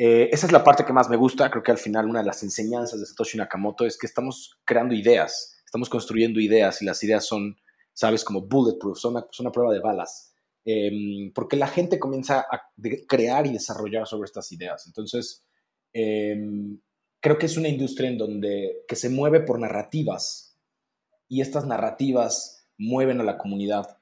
Eh, 0.00 0.28
esa 0.30 0.46
es 0.46 0.52
la 0.52 0.62
parte 0.62 0.84
que 0.84 0.92
más 0.92 1.10
me 1.10 1.16
gusta. 1.16 1.50
Creo 1.50 1.62
que 1.62 1.72
al 1.72 1.78
final 1.78 2.08
una 2.08 2.20
de 2.20 2.26
las 2.26 2.44
enseñanzas 2.44 3.00
de 3.00 3.06
Satoshi 3.06 3.36
Nakamoto 3.36 3.84
es 3.84 3.98
que 3.98 4.06
estamos 4.06 4.60
creando 4.64 4.94
ideas, 4.94 5.60
estamos 5.64 5.90
construyendo 5.90 6.38
ideas 6.38 6.80
y 6.80 6.84
las 6.84 7.02
ideas 7.02 7.26
son, 7.26 7.56
sabes, 7.92 8.24
como 8.24 8.42
bulletproof, 8.42 8.96
son 8.96 9.16
una, 9.40 9.50
prueba 9.50 9.72
de 9.72 9.80
balas. 9.80 10.27
Em, 10.70 11.32
porque 11.32 11.56
la 11.56 11.66
gente 11.66 11.98
comienza 11.98 12.40
a 12.40 12.70
crear 13.08 13.46
y 13.46 13.54
desarrollar 13.54 14.06
sobre 14.06 14.26
estas 14.26 14.52
ideas. 14.52 14.86
Entonces, 14.86 15.42
em, 15.94 16.78
creo 17.20 17.38
que 17.38 17.46
es 17.46 17.56
una 17.56 17.68
industria 17.68 18.10
en 18.10 18.18
donde 18.18 18.84
que 18.86 18.94
se 18.94 19.08
mueve 19.08 19.40
por 19.40 19.58
narrativas 19.58 20.58
y 21.26 21.40
estas 21.40 21.66
narrativas 21.66 22.68
mueven 22.76 23.18
a 23.18 23.24
la 23.24 23.38
comunidad 23.38 23.96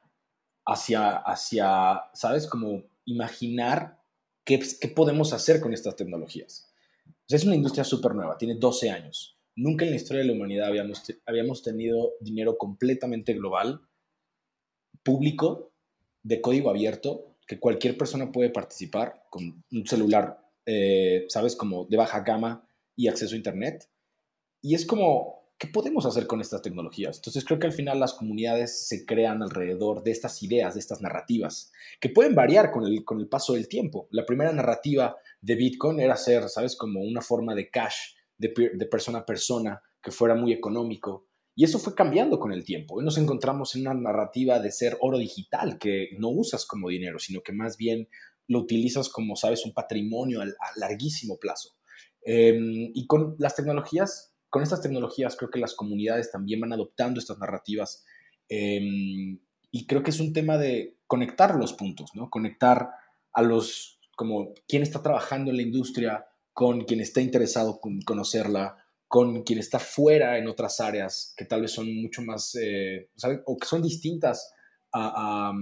hacia, 0.66 1.18
hacia 1.18 2.02
¿sabes? 2.14 2.48
Como 2.48 2.83
imaginar 3.05 4.00
¿qué, 4.44 4.59
podemos 4.92 5.33
hacer 5.33 5.61
con 5.61 5.72
estas 5.72 5.94
tecnologías? 5.94 6.72
es 7.29 7.44
una 7.44 7.55
industria 7.55 7.85
súper 7.85 8.12
nueva, 8.12 8.38
tiene 8.38 8.57
12 8.57 8.90
años. 8.90 9.38
Nunca 9.55 9.85
en 9.85 9.92
la 9.92 9.96
historia 9.98 10.22
de 10.22 10.29
la 10.29 10.35
humanidad 10.35 10.66
habíamos, 10.66 11.05
habíamos 11.26 11.62
tenido 11.62 12.14
dinero 12.20 12.59
completamente 12.59 13.35
global, 13.35 13.83
público, 15.05 15.76
de 16.27 16.41
código 16.41 16.71
abierto, 16.71 17.37
que 17.47 17.61
cualquier 17.61 17.97
persona 17.97 18.33
puede 18.33 18.51
participar 18.51 19.23
con 19.31 19.62
un 19.71 19.87
celular, 19.87 20.41
eh, 20.67 21.25
¿sabes? 21.29 21.55
Como 21.55 21.85
de 21.85 21.97
baja 21.97 22.21
gama 22.21 22.69
y 22.97 23.07
acceso 23.07 23.35
a 23.35 23.37
Internet. 23.37 23.89
Y 24.61 24.75
es 24.75 24.85
como, 24.85 25.45
¿qué 25.57 25.69
podemos 25.69 26.05
hacer 26.05 26.27
con 26.27 26.41
estas 26.41 26.62
tecnologías? 26.62 27.19
Entonces 27.19 27.45
creo 27.45 27.61
que 27.61 27.69
al 27.69 27.73
final 27.73 28.01
las 28.01 28.15
comunidades 28.15 28.89
se 28.89 29.07
crean 29.07 29.41
alrededor 29.41 30.03
de 30.03 30.11
estas 30.11 30.43
ideas, 30.43 30.75
de 30.75 30.81
estas 30.81 31.01
narrativas, 31.01 31.71
que 32.01 32.09
pueden 32.09 32.35
variar 32.35 32.73
con 32.73 32.85
el, 32.85 33.05
con 33.05 33.21
el 33.21 33.29
paso 33.29 33.53
del 33.53 33.69
tiempo. 33.69 34.09
La 34.11 34.27
primera 34.27 34.53
narrativa 34.53 35.17
de 35.41 35.55
Bitcoin 35.55 36.01
era 36.01 36.17
ser, 36.17 36.49
¿sabes? 36.49 36.75
Como 36.75 37.03
una 37.03 37.23
forma 37.23 37.55
de 37.55 37.71
cash, 37.71 38.17
de, 38.37 38.49
persona 38.91 39.19
a 39.19 39.27
persona, 39.27 39.81
que 40.03 40.11
fuera 40.11 40.35
muy 40.35 40.53
económico. 40.53 41.26
Y 41.57 41.64
eso 41.64 41.81
fue 41.81 41.95
cambiando 41.95 42.38
con 42.38 42.53
el 42.53 42.64
tiempo. 42.64 42.97
Hoy 42.97 43.05
nos 43.05 43.19
encontramos 43.19 43.75
en 43.75 43.83
una 43.83 43.95
narrativa 43.95 44.61
de 44.61 44.71
ser 44.71 44.97
oro 45.01 45.19
digital, 45.19 45.79
que 45.79 46.11
no 46.19 46.29
usas 46.29 46.66
como 46.66 46.90
dinero, 46.90 47.19
sino 47.19 47.40
que 47.40 47.53
más 47.53 47.77
bien 47.77 48.09
lo 48.47 48.61
utilizas 48.61 49.09
como, 49.09 49.35
sabes, 49.35 49.64
un 49.64 49.73
patrimonio 49.73 50.42
a, 50.42 50.47
larguísimo 50.77 51.38
plazo. 51.38 51.71
Em, 52.23 52.92
y 52.95 53.07
con 53.07 53.35
las 53.38 53.57
tecnologías 53.57 54.37
con 54.57 54.62
estas 54.62 54.81
tecnologías 54.81 55.37
creo 55.37 55.51
que 55.51 55.59
las 55.59 55.75
comunidades 55.75 56.31
también 56.31 56.61
van 56.61 56.73
adoptando 56.73 57.21
estas 57.21 57.38
narrativas 57.38 58.05
em, 58.49 59.38
y 59.71 59.87
creo 59.87 60.03
que 60.03 60.11
es 60.11 60.21
un 60.21 60.33
tema 60.33 60.57
de 60.57 60.97
conectar 61.07 61.57
los 61.57 61.73
puntos, 61.73 62.12
¿no? 62.14 62.31
Conectar 62.31 62.90
a 63.33 63.42
los, 63.42 64.01
como 64.16 64.55
quien 64.66 64.83
está 64.83 65.03
trabajando 65.03 65.51
en 65.51 65.59
la 65.59 65.62
industria 65.62 66.27
con 66.53 66.85
quien 66.85 67.01
está 67.01 67.21
interesado 67.21 67.81
en 67.85 68.01
conocerla, 68.01 68.86
con 69.09 69.42
quien 69.42 69.59
está 69.59 69.79
fuera 69.79 70.38
en 70.38 70.49
otras 70.49 70.81
áreas 70.81 71.35
que 71.37 71.45
tal 71.45 71.62
vez 71.62 71.73
son 71.73 71.95
mucho 72.03 72.23
más, 72.23 72.57
eh, 72.61 73.11
o 73.45 73.57
que 73.57 73.66
son 73.66 73.83
distintas 73.83 74.53
a, 74.92 75.53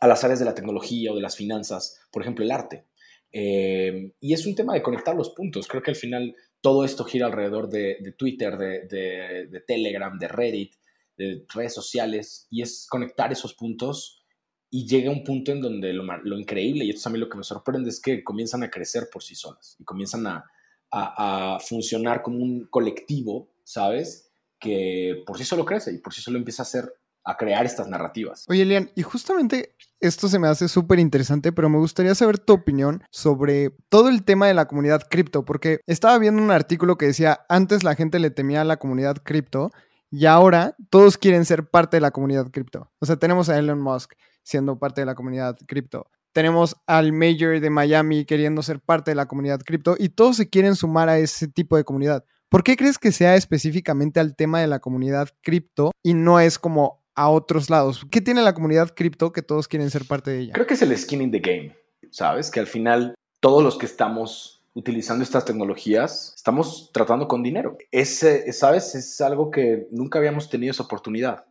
a, 0.00 0.06
las 0.06 0.24
áreas 0.24 0.38
de 0.38 0.44
la 0.44 0.54
tecnología 0.54 1.12
o 1.12 1.16
de 1.16 1.22
las 1.22 1.36
finanzas, 1.36 2.00
por 2.10 2.22
ejemplo, 2.22 2.44
el 2.44 2.50
arte. 2.50 2.86
Eh, 3.30 4.12
y 4.20 4.32
es 4.32 4.46
un 4.46 4.54
tema 4.54 4.74
de 4.74 4.82
conectar 4.82 5.14
los 5.14 5.30
puntos. 5.30 5.68
Creo 5.68 5.82
que 5.82 5.90
al 5.90 5.96
final 5.96 6.34
todo 6.60 6.84
esto 6.84 7.04
gira 7.04 7.26
alrededor 7.26 7.68
de, 7.68 8.14
Twitter, 8.16 8.56
de, 8.56 9.62
Telegram, 9.66 10.18
de 10.18 10.28
Reddit, 10.28 10.74
de 11.16 11.44
redes 11.54 11.74
sociales, 11.74 12.46
y 12.50 12.62
es 12.62 12.86
conectar 12.88 13.30
esos 13.30 13.54
puntos 13.54 14.24
y 14.70 14.86
llega 14.86 15.10
un 15.10 15.24
punto 15.24 15.52
en 15.52 15.60
donde 15.60 15.92
lo, 15.92 16.04
lo 16.04 16.38
increíble, 16.38 16.84
y 16.84 16.90
esto 16.90 17.00
es 17.00 17.06
a 17.06 17.10
mí 17.10 17.18
lo 17.18 17.28
que 17.28 17.38
me 17.38 17.44
sorprende, 17.44 17.88
es 17.88 18.00
que 18.00 18.22
comienzan 18.22 18.62
a 18.62 18.70
crecer 18.70 19.08
por 19.10 19.22
sí 19.22 19.34
solas 19.34 19.76
y 19.78 19.84
comienzan 19.84 20.26
a, 20.26 20.44
a, 20.90 21.58
funcionar 21.60 22.22
como 22.22 22.38
un 22.38 22.66
colectivo, 22.70 23.48
¿sabes? 23.64 24.30
Que 24.58 25.22
por 25.26 25.38
sí 25.38 25.44
solo 25.44 25.64
crece 25.64 25.92
y 25.92 25.98
por 25.98 26.14
sí 26.14 26.20
solo 26.20 26.38
empieza 26.38 26.62
a 26.62 26.64
hacer 26.64 26.92
a 27.24 27.36
crear 27.36 27.66
estas 27.66 27.88
narrativas. 27.88 28.46
Oye, 28.48 28.62
Elian, 28.62 28.90
y 28.94 29.02
justamente 29.02 29.74
esto 30.00 30.28
se 30.28 30.38
me 30.38 30.48
hace 30.48 30.66
súper 30.66 30.98
interesante, 30.98 31.52
pero 31.52 31.68
me 31.68 31.76
gustaría 31.76 32.14
saber 32.14 32.38
tu 32.38 32.54
opinión 32.54 33.02
sobre 33.10 33.70
todo 33.90 34.08
el 34.08 34.24
tema 34.24 34.46
de 34.46 34.54
la 34.54 34.66
comunidad 34.66 35.02
cripto, 35.10 35.44
porque 35.44 35.80
estaba 35.86 36.18
viendo 36.18 36.42
un 36.42 36.50
artículo 36.50 36.96
que 36.96 37.06
decía, 37.06 37.40
antes 37.50 37.84
la 37.84 37.94
gente 37.94 38.18
le 38.18 38.30
temía 38.30 38.62
a 38.62 38.64
la 38.64 38.78
comunidad 38.78 39.16
cripto 39.22 39.70
y 40.10 40.24
ahora 40.24 40.74
todos 40.88 41.18
quieren 41.18 41.44
ser 41.44 41.68
parte 41.68 41.98
de 41.98 42.00
la 42.00 42.12
comunidad 42.12 42.50
cripto. 42.50 42.90
O 42.98 43.04
sea, 43.04 43.16
tenemos 43.16 43.50
a 43.50 43.58
Elon 43.58 43.80
Musk 43.80 44.14
siendo 44.42 44.78
parte 44.78 45.02
de 45.02 45.06
la 45.06 45.14
comunidad 45.14 45.58
cripto. 45.66 46.10
Tenemos 46.38 46.76
al 46.86 47.12
Major 47.12 47.58
de 47.58 47.68
Miami 47.68 48.24
queriendo 48.24 48.62
ser 48.62 48.78
parte 48.78 49.10
de 49.10 49.16
la 49.16 49.26
comunidad 49.26 49.60
cripto 49.60 49.96
y 49.98 50.10
todos 50.10 50.36
se 50.36 50.48
quieren 50.48 50.76
sumar 50.76 51.08
a 51.08 51.18
ese 51.18 51.48
tipo 51.48 51.76
de 51.76 51.82
comunidad. 51.82 52.24
¿Por 52.48 52.62
qué 52.62 52.76
crees 52.76 52.96
que 52.96 53.10
sea 53.10 53.34
específicamente 53.34 54.20
al 54.20 54.36
tema 54.36 54.60
de 54.60 54.68
la 54.68 54.78
comunidad 54.78 55.30
cripto 55.42 55.90
y 56.00 56.14
no 56.14 56.38
es 56.38 56.60
como 56.60 57.02
a 57.16 57.28
otros 57.28 57.70
lados? 57.70 58.06
¿Qué 58.08 58.20
tiene 58.20 58.42
la 58.42 58.54
comunidad 58.54 58.94
cripto 58.94 59.32
que 59.32 59.42
todos 59.42 59.66
quieren 59.66 59.90
ser 59.90 60.04
parte 60.04 60.30
de 60.30 60.38
ella? 60.42 60.52
Creo 60.52 60.64
que 60.64 60.74
es 60.74 60.82
el 60.82 60.96
skin 60.96 61.22
in 61.22 61.32
the 61.32 61.40
game, 61.40 61.76
¿sabes? 62.12 62.52
Que 62.52 62.60
al 62.60 62.68
final 62.68 63.16
todos 63.40 63.64
los 63.64 63.76
que 63.76 63.86
estamos 63.86 64.64
utilizando 64.74 65.24
estas 65.24 65.44
tecnologías, 65.44 66.34
estamos 66.36 66.92
tratando 66.92 67.26
con 67.26 67.42
dinero. 67.42 67.76
Ese, 67.90 68.52
¿sabes? 68.52 68.94
Es 68.94 69.20
algo 69.20 69.50
que 69.50 69.88
nunca 69.90 70.20
habíamos 70.20 70.48
tenido 70.48 70.70
esa 70.70 70.84
oportunidad. 70.84 71.46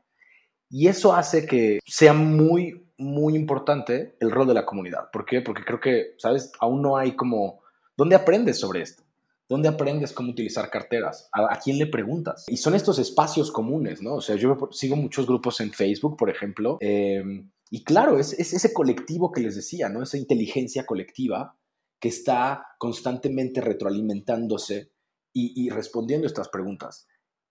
Y 0.70 0.88
eso 0.88 1.14
hace 1.14 1.46
que 1.46 1.80
sea 1.86 2.14
muy, 2.14 2.87
muy 2.98 3.36
importante 3.36 4.16
el 4.20 4.32
rol 4.32 4.48
de 4.48 4.54
la 4.54 4.66
comunidad. 4.66 5.10
¿Por 5.12 5.26
qué? 5.26 5.42
Porque 5.42 5.64
creo 5.64 5.80
que, 5.80 6.16
¿sabes? 6.18 6.52
Aún 6.60 6.82
no 6.82 6.98
hay 6.98 7.16
como... 7.16 7.62
¿Dónde 7.96 8.16
aprendes 8.16 8.60
sobre 8.60 8.82
esto? 8.82 9.04
¿Dónde 9.50 9.70
aprendes 9.70 10.12
cómo 10.12 10.32
utilizar 10.32 10.70
carteras? 10.70 11.30
¿A, 11.32 11.58
quién 11.60 11.78
le 11.78 11.88
preguntas? 11.88 12.46
Y 12.50 12.58
son 12.58 12.76
estos 12.76 13.00
espacios 13.00 13.52
comunes, 13.52 14.02
¿no? 14.02 14.16
O 14.16 14.22
sea, 14.22 14.36
yo 14.36 14.58
sigo 14.72 14.96
muchos 14.96 15.26
grupos 15.26 15.62
en 15.62 15.72
Facebook, 15.72 16.18
por 16.18 16.30
ejemplo, 16.30 16.78
em, 16.82 17.50
y 17.70 17.84
claro, 17.84 18.20
es, 18.20 18.34
ese 18.34 18.74
colectivo 18.74 19.32
que 19.32 19.42
les 19.42 19.56
decía, 19.56 19.88
¿no? 19.90 20.04
Esa 20.04 20.18
inteligencia 20.18 20.86
colectiva 20.86 21.56
que 22.00 22.10
está 22.10 22.68
constantemente 22.78 23.62
retroalimentándose 23.62 24.92
y, 25.34 25.54
y 25.56 25.70
respondiendo 25.70 26.28
estas 26.28 26.50
preguntas 26.50 27.08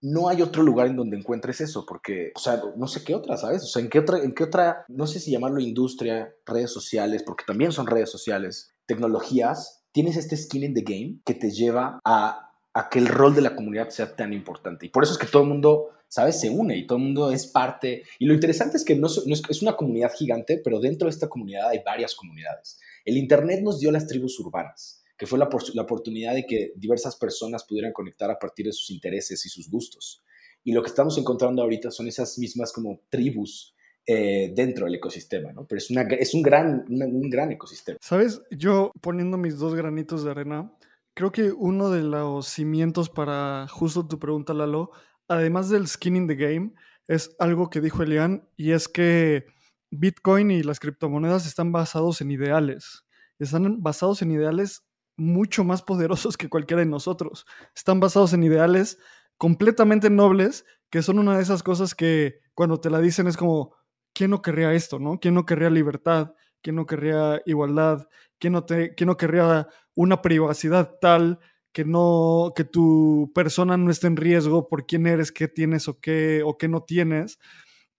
no 0.07 0.29
hay 0.29 0.41
otro 0.41 0.63
lugar 0.63 0.87
en 0.87 0.95
donde 0.95 1.17
encuentres 1.17 1.61
eso, 1.61 1.85
porque, 1.85 2.31
o 2.37 2.39
sea, 2.39 2.63
no 2.77 2.87
sé 2.87 3.03
qué 3.03 3.13
otra, 3.13 3.37
¿sabes? 3.37 3.65
O 3.65 3.67
sea, 3.67 3.83
¿en 3.83 3.89
qué 3.89 3.99
otra, 3.99 4.19
en 4.19 4.35
qué 4.35 4.45
otra, 4.45 4.85
no 4.87 5.05
sé 5.09 5.19
si 5.19 5.33
llamarlo 5.33 5.59
industria, 5.59 6.33
redes 6.47 6.71
sociales, 6.71 7.25
porque 7.25 7.43
también 7.45 7.73
son 7.73 7.89
redes 7.89 8.09
sociales, 8.09 8.73
tecnologías, 8.87 9.83
tienes 9.91 10.17
este 10.17 10.37
skin 10.37 10.63
in 10.63 10.75
the 10.75 10.83
game 10.83 11.19
que 11.25 11.35
te 11.35 11.51
lleva 11.51 11.99
a, 12.05 12.53
que 12.89 13.01
el 13.01 13.09
rol 13.09 13.35
de 13.35 13.41
la 13.41 13.57
comunidad 13.57 13.89
sea 13.89 14.15
tan 14.15 14.33
importante. 14.33 14.87
Y 14.87 14.91
por 14.91 15.03
eso 15.03 15.15
es 15.15 15.19
que 15.19 15.27
todo 15.27 15.43
el 15.43 15.49
mundo, 15.49 15.89
¿sabes? 16.07 16.39
Se 16.39 16.51
une 16.51 16.77
y 16.77 16.87
todo 16.87 16.99
el 16.99 17.05
mundo 17.05 17.33
es 17.33 17.49
parte. 17.49 18.05
Y 18.21 18.27
lo 18.27 18.35
interesante 18.35 18.77
es 18.77 18.85
que 18.85 18.95
no, 18.95 19.09
es 19.09 19.63
una 19.63 19.75
comunidad 19.75 20.13
gigante, 20.17 20.61
pero 20.63 20.79
dentro 20.79 21.07
de 21.07 21.15
esta 21.15 21.29
comunidad 21.29 21.71
hay 21.71 21.81
varias 21.85 22.15
comunidades. 22.15 22.79
El 23.05 23.17
Internet 23.17 23.61
nos 23.63 23.81
dio 23.81 23.91
las 23.91 24.07
tribus 24.07 24.39
urbanas 24.39 25.03
que 25.17 25.27
fue 25.27 25.39
la, 25.39 25.49
la, 25.75 25.83
oportunidad 25.83 26.35
de 26.35 26.47
que 26.47 26.73
diversas 26.77 27.17
personas 27.17 27.65
pudieran 27.65 27.93
conectar 27.93 28.31
a 28.31 28.39
partir 28.39 28.67
de 28.67 28.73
sus 28.73 28.91
intereses 28.91 29.45
y 29.47 29.49
sus 29.49 29.71
gustos. 29.71 30.23
Y 30.63 30.73
lo 30.73 30.83
que 30.83 30.89
estamos 30.89 31.17
encontrando 31.17 31.63
ahorita 31.63 31.91
son 31.91 32.09
esas 32.09 32.39
mismas 32.39 32.73
como 32.73 33.01
tribus 33.09 33.75
eh, 34.09 34.53
dentro 34.55 34.85
del 34.85 34.95
ecosistema, 34.95 35.53
¿no? 35.53 35.67
Pero 35.67 35.79
es, 35.79 35.91
una, 35.91 36.03
es 36.03 36.33
un, 36.33 36.43
gran, 36.43 36.85
un 36.89 37.29
gran 37.29 37.51
ecosistema. 37.51 37.99
Sabes, 38.01 38.41
yo 38.51 38.93
poniendo 39.01 39.37
mis 39.37 39.59
dos 39.59 39.75
granitos 39.75 40.23
de 40.23 40.31
arena, 40.31 40.73
creo 41.15 41.33
que 41.33 41.51
uno 41.51 41.91
de 41.91 42.03
los 42.03 42.47
cimientos 42.47 43.11
para 43.11 43.67
justo 43.69 44.07
tu 44.07 44.21
pregunta, 44.21 44.55
Lalo, 44.55 44.93
además 45.27 45.71
del 45.71 45.89
skin 45.89 46.15
in 46.15 46.29
the 46.29 46.37
game, 46.37 46.73
es 47.09 47.35
algo 47.41 47.69
que 47.69 47.81
dijo 47.81 48.05
Elian, 48.05 48.49
y 48.57 48.73
es 48.73 48.87
que 48.87 49.47
Bitcoin 49.91 50.53
y 50.53 50.63
las 50.63 50.79
criptomonedas 50.79 51.47
están 51.47 51.73
basados 51.73 52.21
en 52.21 52.31
ideales. 52.31 53.05
Están 53.41 53.83
basados 53.83 54.23
en 54.23 54.31
ideales 54.31 54.86
mucho 55.17 55.65
más 55.65 55.83
poderosos 55.83 56.37
que 56.37 56.49
cualquiera 56.49 56.83
de 56.83 56.89
nosotros. 56.89 57.47
Están 57.75 58.01
basados 58.01 58.33
en 58.33 58.43
ideales 58.43 58.99
completamente 59.39 60.11
nobles, 60.11 60.65
que 60.91 61.03
son 61.03 61.19
una 61.19 61.37
de 61.37 61.43
esas 61.43 61.63
cosas 61.63 61.95
que 61.95 62.41
cuando 62.55 62.81
te 62.81 62.91
la 62.91 63.01
dicen 63.01 63.27
es 63.27 63.37
como, 63.37 63.75
¿quién 64.15 64.31
no 64.31 64.43
querría 64.43 64.73
esto, 64.73 64.99
no? 64.99 65.19
¿Quién 65.21 65.35
no 65.35 65.45
querría 65.45 65.71
libertad? 65.71 66.35
¿Quién 66.63 66.77
no 66.77 66.87
querría 66.87 67.43
igualdad? 67.45 68.09
¿Quién 68.39 68.55
no, 68.55 69.17
querría 69.17 69.69
una 69.95 70.23
privacidad 70.23 70.97
tal 71.01 71.39
que 71.73 71.85
no 71.85 72.53
que 72.57 72.65
tu 72.65 73.31
persona 73.35 73.77
no 73.77 73.91
esté 73.91 74.07
en 74.07 74.17
riesgo 74.17 74.69
por 74.69 74.87
quién 74.87 75.07
eres, 75.07 75.33
qué 75.33 75.49
tienes 75.49 75.89
o 75.89 76.01
qué 76.01 76.43
o 76.45 76.57
qué 76.57 76.69
no 76.69 76.83
tienes? 76.83 77.39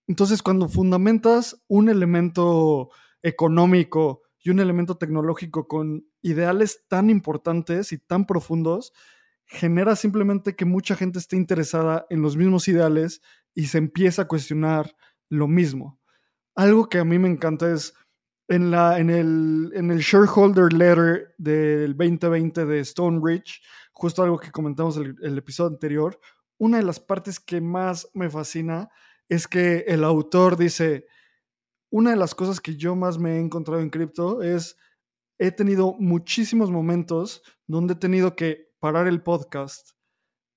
Entonces, 0.08 0.42
cuando 0.42 0.70
fundamentas 0.70 1.64
un 1.68 1.90
elemento 1.90 2.90
económico 3.22 4.24
y 4.40 4.50
un 4.50 4.60
elemento 4.60 4.98
tecnológico 4.98 5.68
con 5.68 6.06
ideales 6.22 6.86
tan 6.88 7.10
importantes 7.10 7.92
y 7.92 7.98
tan 7.98 8.26
profundos, 8.26 8.94
genera 9.46 9.96
simplemente 9.96 10.56
que 10.56 10.66
mucha 10.66 10.96
gente 10.96 11.20
esté 11.20 11.36
interesada 11.38 12.06
en 12.10 12.22
los 12.22 12.36
mismos 12.36 12.68
ideales 12.68 13.22
y 13.54 13.68
se 13.68 13.78
empieza 13.78 14.24
a 14.24 14.28
cuestionar 14.28 14.96
lo 15.30 15.48
mismo. 15.48 16.00
Algo 16.56 16.90
que 16.90 17.00
a 17.00 17.06
mí 17.06 17.18
me 17.18 17.30
encanta 17.30 17.72
es 17.72 17.94
en, 18.48 18.72
la, 18.72 19.00
en, 19.00 19.10
el, 19.10 19.72
en 19.74 19.92
el 19.92 20.00
shareholder 20.00 20.74
letter 20.74 21.34
del 21.38 21.96
2020 21.96 22.66
de 22.66 22.80
Stone 22.82 23.20
Ridge, 23.24 23.62
justo 23.92 24.24
algo 24.24 24.38
que 24.38 24.52
comentamos 24.52 24.98
el, 24.98 25.16
el 25.22 25.38
episodio 25.38 25.70
anterior, 25.70 26.20
una 26.58 26.78
de 26.78 26.84
las 26.84 27.00
partes 27.00 27.40
que 27.40 27.62
más 27.62 28.10
me 28.14 28.30
fascina 28.30 28.90
es 29.30 29.48
que 29.48 29.86
el 29.88 30.04
autor 30.04 30.58
dice, 30.58 31.06
una 31.90 32.12
de 32.12 32.16
las 32.16 32.34
cosas 32.34 32.60
que 32.60 32.76
yo 32.76 32.96
más 32.96 33.18
me 33.18 33.36
he 33.36 33.40
encontrado 33.40 33.82
en 33.82 33.90
cripto 33.90 34.42
es, 34.42 34.78
he 35.40 35.52
tenido 35.52 35.96
muchísimos 36.00 36.72
momentos 36.72 37.44
donde 37.68 37.94
he 37.94 37.98
tenido 37.98 38.36
que 38.36 38.72
parar 38.80 39.08
el 39.08 39.22
podcast, 39.22 39.92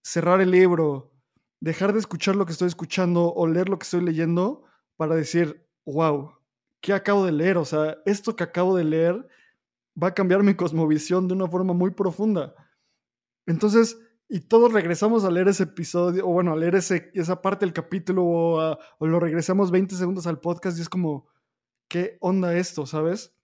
cerrar 0.03 0.41
el 0.41 0.51
libro, 0.51 1.13
dejar 1.61 1.93
de 1.93 1.99
escuchar 1.99 2.37
lo 2.37 2.47
que 2.47 2.53
estoy 2.53 2.69
escuchando 2.69 3.33
o 3.33 3.47
leer 3.47 3.69
lo 3.69 3.79
que 3.79 3.85
estoy 3.85 4.03
leyendo 4.03 4.65
para 4.97 5.15
decir, 5.15 5.67
wow, 5.85 6.33
¿qué 6.81 6.93
acabo 6.93 7.25
de 7.25 7.33
leer? 7.33 7.59
O 7.59 7.65
sea, 7.65 7.99
esto 8.07 8.37
que 8.37 8.45
acabo 8.45 8.77
de 8.77 8.85
leer 8.85 9.29
va 10.01 10.09
a 10.09 10.15
cambiar 10.15 10.43
mi 10.43 10.55
cosmovisión 10.55 11.29
de 11.29 11.35
una 11.35 11.49
forma 11.49 11.75
muy 11.75 11.91
profunda. 11.91 12.55
Entonces, 13.47 13.99
y 14.29 14.41
todos 14.41 14.73
regresamos 14.73 15.25
a 15.25 15.31
leer 15.31 15.49
ese 15.49 15.65
episodio, 15.65 16.27
o 16.27 16.33
bueno, 16.33 16.53
a 16.53 16.57
leer 16.57 16.77
ese, 16.77 17.11
esa 17.15 17.43
parte 17.43 17.67
del 17.67 17.73
capítulo, 17.73 18.25
o, 18.25 18.79
o, 18.99 19.07
lo 19.07 19.19
regresamos 19.19 19.71
20 19.71 19.97
segundos 19.97 20.27
al 20.27 20.41
podcast 20.41 20.79
y 20.79 20.83
es 20.83 20.89
como, 20.89 21.27
¿qué 21.89 22.17
onda 22.21 22.57
esto, 22.57 22.87
sabes? 22.87 23.35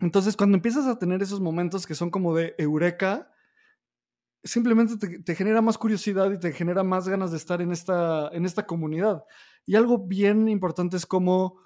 Entonces, 0.00 0.36
cuando 0.36 0.56
empiezas 0.56 0.86
a 0.86 0.98
tener 0.98 1.22
esos 1.22 1.40
momentos 1.40 1.86
que 1.86 1.94
son 1.94 2.10
como 2.10 2.34
de 2.34 2.54
eureka, 2.58 3.30
simplemente 4.42 5.22
te, 5.22 5.34
genera 5.34 5.62
más 5.62 5.78
curiosidad 5.78 6.30
y 6.30 6.38
te 6.38 6.52
genera 6.52 6.82
más 6.82 7.08
ganas 7.08 7.30
de 7.30 7.38
estar 7.38 7.62
en 7.62 7.72
esta, 7.72 8.28
en 8.32 8.44
esta 8.44 8.66
comunidad. 8.66 9.24
Y 9.66 9.76
algo 9.76 9.98
bien 9.98 10.48
importante 10.48 10.96
es 10.96 11.06
como 11.06 11.58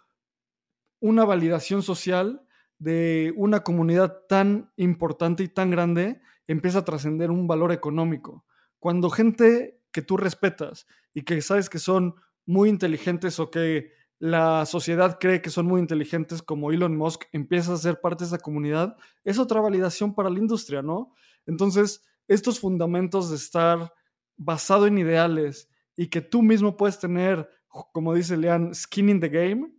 una 1.01 1.25
validación 1.25 1.83
social 1.83 2.47
de 2.79 3.33
una 3.37 3.65
comunidad 3.65 4.23
tan 4.29 4.73
importante 4.77 5.43
y 5.43 5.49
tan 5.49 5.71
grande 5.71 6.21
empieza 6.47 6.81
a 6.81 6.85
trascender 6.85 7.31
un 7.31 7.49
valor 7.49 7.73
económico. 7.73 8.45
Cuando 8.79 9.11
gente 9.11 9.81
que 9.91 10.03
tú 10.03 10.17
respetas 10.17 10.87
y 11.13 11.23
que 11.23 11.43
sabes 11.43 11.69
que 11.69 11.81
son 11.81 12.15
muy 12.47 12.69
inteligentes 12.69 13.41
o 13.41 13.51
que 13.51 13.93
la 14.19 14.67
sociedad 14.67 15.19
cree 15.21 15.41
que 15.41 15.51
son 15.51 15.67
muy 15.67 15.81
inteligentes 15.81 16.43
como 16.43 16.73
Elon 16.73 16.97
Musk 16.97 17.25
empieza 17.33 17.73
a 17.73 17.77
ser 17.77 18.01
parte 18.01 18.25
de 18.25 18.29
esa 18.29 18.39
comunidad, 18.39 18.97
es 19.25 19.39
otra 19.39 19.61
validación 19.61 20.15
para 20.15 20.31
la 20.31 20.39
industria, 20.39 20.83
¿no? 20.83 21.15
Entonces, 21.47 22.05
estos 22.27 22.59
fundamentos 22.59 23.31
de 23.31 23.37
estar 23.37 23.93
basado 24.37 24.87
en 24.87 24.99
ideales 24.99 25.71
y 25.97 26.09
que 26.09 26.21
tú 26.21 26.43
mismo 26.43 26.77
puedes 26.77 26.99
tener, 26.99 27.49
como 27.93 28.15
dice 28.15 28.37
Lean, 28.37 28.75
skin 28.75 29.09
in 29.09 29.21
the 29.21 29.29
game, 29.29 29.73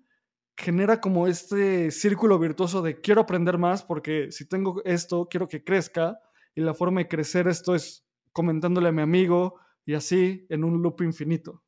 genera 0.56 1.00
como 1.00 1.28
este 1.28 1.92
círculo 1.92 2.38
virtuoso 2.38 2.82
de 2.82 3.00
quiero 3.00 3.22
aprender 3.22 3.58
más 3.58 3.84
porque 3.84 4.32
si 4.32 4.48
tengo 4.48 4.82
esto, 4.84 5.28
quiero 5.30 5.48
que 5.48 5.64
crezca 5.64 6.20
y 6.54 6.62
la 6.62 6.74
forma 6.74 7.00
de 7.00 7.08
crecer 7.08 7.48
esto 7.48 7.76
es 7.76 8.06
comentándole 8.34 8.90
a 8.90 8.92
mi 8.92 9.02
amigo 9.02 9.56
y 9.86 9.94
así 9.94 10.46
en 10.50 10.66
un 10.66 10.82
loop 10.82 11.02
infinito. 11.02 11.64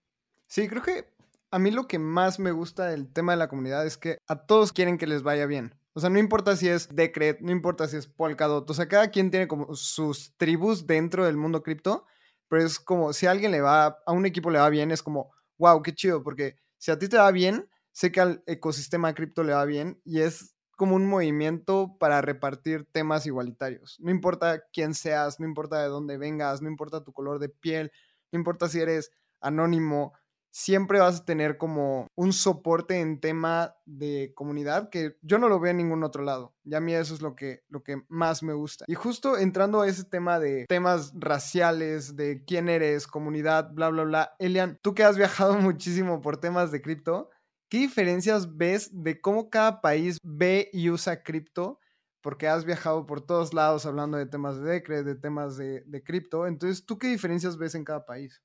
Sí, 0.47 0.67
creo 0.67 0.81
que 0.81 1.11
a 1.52 1.60
mí 1.60 1.70
lo 1.70 1.88
que 1.88 2.00
más 2.00 2.40
me 2.40 2.52
gusta 2.52 2.88
del 2.88 3.12
tema 3.12 3.34
de 3.34 3.38
la 3.38 3.50
comunidad 3.50 3.86
es 3.86 3.98
que 3.98 4.18
a 4.28 4.46
todos 4.46 4.72
quieren 4.72 4.98
que 4.98 5.08
les 5.08 5.22
vaya 5.22 5.46
bien. 5.46 5.76
O 5.94 6.00
sea, 6.00 6.10
no 6.10 6.20
importa 6.20 6.56
si 6.56 6.70
es 6.70 6.88
Decred, 6.96 7.40
no 7.42 7.52
importa 7.52 7.88
si 7.88 7.98
es 7.98 8.08
Polkadot, 8.08 8.70
o 8.70 8.74
sea, 8.74 8.88
cada 8.88 9.12
quien 9.12 9.30
tiene 9.30 9.50
como 9.50 9.76
sus 9.76 10.34
tribus 10.38 10.88
dentro 10.88 11.26
del 11.26 11.36
mundo 11.36 11.62
cripto, 11.64 12.06
pero 12.48 12.64
es 12.64 12.80
como 12.80 13.12
si 13.12 13.28
a 13.28 13.32
alguien 13.32 13.52
le 13.52 13.60
va, 13.60 13.98
a 14.06 14.12
un 14.14 14.26
equipo 14.26 14.50
le 14.50 14.60
va 14.60 14.70
bien, 14.70 14.92
es 14.92 15.04
como, 15.04 15.32
wow, 15.58 15.82
qué 15.82 15.94
chido, 15.94 16.24
porque 16.24 16.56
si 16.78 16.92
a 16.92 16.98
ti 16.98 17.10
te 17.10 17.18
va 17.18 17.30
bien, 17.32 17.70
sé 17.92 18.12
que 18.12 18.22
al 18.22 18.44
ecosistema 18.48 19.14
cripto 19.14 19.44
le 19.44 19.54
va 19.54 19.66
bien 19.66 20.02
y 20.06 20.22
es 20.22 20.56
como 20.78 20.96
un 20.96 21.06
movimiento 21.06 21.98
para 22.00 22.22
repartir 22.22 22.88
temas 22.92 23.26
igualitarios. 23.26 23.98
No 24.00 24.12
importa 24.12 24.64
quién 24.72 24.96
seas, 24.96 25.40
no 25.40 25.46
importa 25.46 25.82
de 25.82 25.90
dónde 25.90 26.18
vengas, 26.18 26.62
no 26.62 26.70
importa 26.70 27.04
tu 27.04 27.12
color 27.12 27.40
de 27.40 27.50
piel, 27.50 27.92
no 28.32 28.40
importa 28.40 28.70
si 28.70 28.80
eres 28.80 29.12
anónimo, 29.42 30.14
siempre 30.52 31.00
vas 31.00 31.22
a 31.22 31.26
tener 31.26 31.58
como 31.58 32.08
un 32.16 32.34
soporte 32.34 33.00
en 33.00 33.20
tema 33.20 33.76
de 33.86 34.34
comunidad 34.36 34.90
que 34.90 35.18
yo 35.22 35.38
no 35.38 35.48
lo 35.48 35.60
veo 35.60 35.72
en 35.72 35.78
ningún 35.78 36.04
otro 36.04 36.24
lado. 36.24 36.54
Y 36.64 36.76
a 36.76 36.82
mí 36.82 36.94
eso 36.94 37.14
es 37.14 37.22
lo 37.22 37.36
que, 37.36 37.64
lo 37.70 37.84
que 37.84 38.04
más 38.10 38.44
me 38.44 38.54
gusta. 38.54 38.86
Y 38.88 38.96
justo 38.96 39.38
entrando 39.38 39.82
a 39.82 39.88
ese 39.88 40.04
tema 40.04 40.40
de 40.40 40.66
temas 40.68 41.14
raciales, 41.16 42.16
de 42.16 42.44
quién 42.46 42.70
eres, 42.70 43.08
comunidad, 43.08 43.72
bla, 43.72 43.90
bla, 43.90 44.04
bla. 44.04 44.36
Elian, 44.40 44.78
tú 44.82 44.94
que 44.94 45.04
has 45.04 45.18
viajado 45.18 45.54
muchísimo 45.58 46.22
por 46.22 46.38
temas 46.38 46.72
de 46.72 46.82
cripto, 46.82 47.30
¿qué 47.70 47.80
diferencias 47.80 48.58
ves 48.58 48.90
de 48.92 49.22
cómo 49.22 49.50
cada 49.50 49.82
país 49.82 50.18
ve 50.24 50.70
y 50.74 50.90
usa 50.90 51.24
cripto? 51.24 51.80
Porque 52.22 52.48
has 52.48 52.66
viajado 52.66 53.08
por 53.08 53.26
todos 53.26 53.54
lados 53.54 53.88
hablando 53.88 54.18
de 54.18 54.28
temas 54.28 54.62
de 54.62 54.70
Decred, 54.70 55.06
de 55.06 55.16
temas 55.16 55.58
de, 55.58 55.82
de 55.88 56.04
cripto. 56.04 56.46
Entonces, 56.46 56.86
¿tú 56.86 57.00
qué 57.00 57.08
diferencias 57.08 57.58
ves 57.58 57.74
en 57.74 57.84
cada 57.84 58.06
país? 58.06 58.42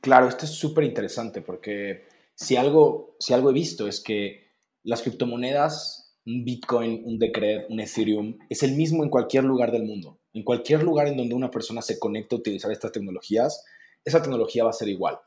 Claro, 0.00 0.28
esto 0.28 0.46
es 0.46 0.52
súper 0.52 0.84
interesante 0.84 1.42
porque 1.42 2.04
si 2.34 2.56
algo, 2.56 3.16
si 3.18 3.34
algo 3.34 3.50
he 3.50 3.54
visto 3.54 3.86
es 3.86 4.00
que 4.00 4.48
las 4.82 5.02
criptomonedas, 5.02 6.16
un 6.24 6.44
Bitcoin, 6.44 7.02
un 7.04 7.18
Decred, 7.18 7.66
un 7.68 7.80
Ethereum, 7.80 8.38
es 8.48 8.62
el 8.62 8.72
mismo 8.72 9.04
en 9.04 9.10
cualquier 9.10 9.44
lugar 9.44 9.72
del 9.72 9.84
mundo. 9.84 10.18
En 10.32 10.42
cualquier 10.42 10.82
lugar 10.82 11.06
en 11.06 11.16
donde 11.16 11.34
una 11.34 11.50
persona 11.50 11.82
se 11.82 11.98
conecte 11.98 12.34
a 12.34 12.38
utilizar 12.38 12.72
estas 12.72 12.92
tecnologías, 12.92 13.62
esa 14.04 14.22
tecnología 14.22 14.64
va 14.64 14.70
a 14.70 14.74
ser 14.74 14.88
igual. 14.88 15.18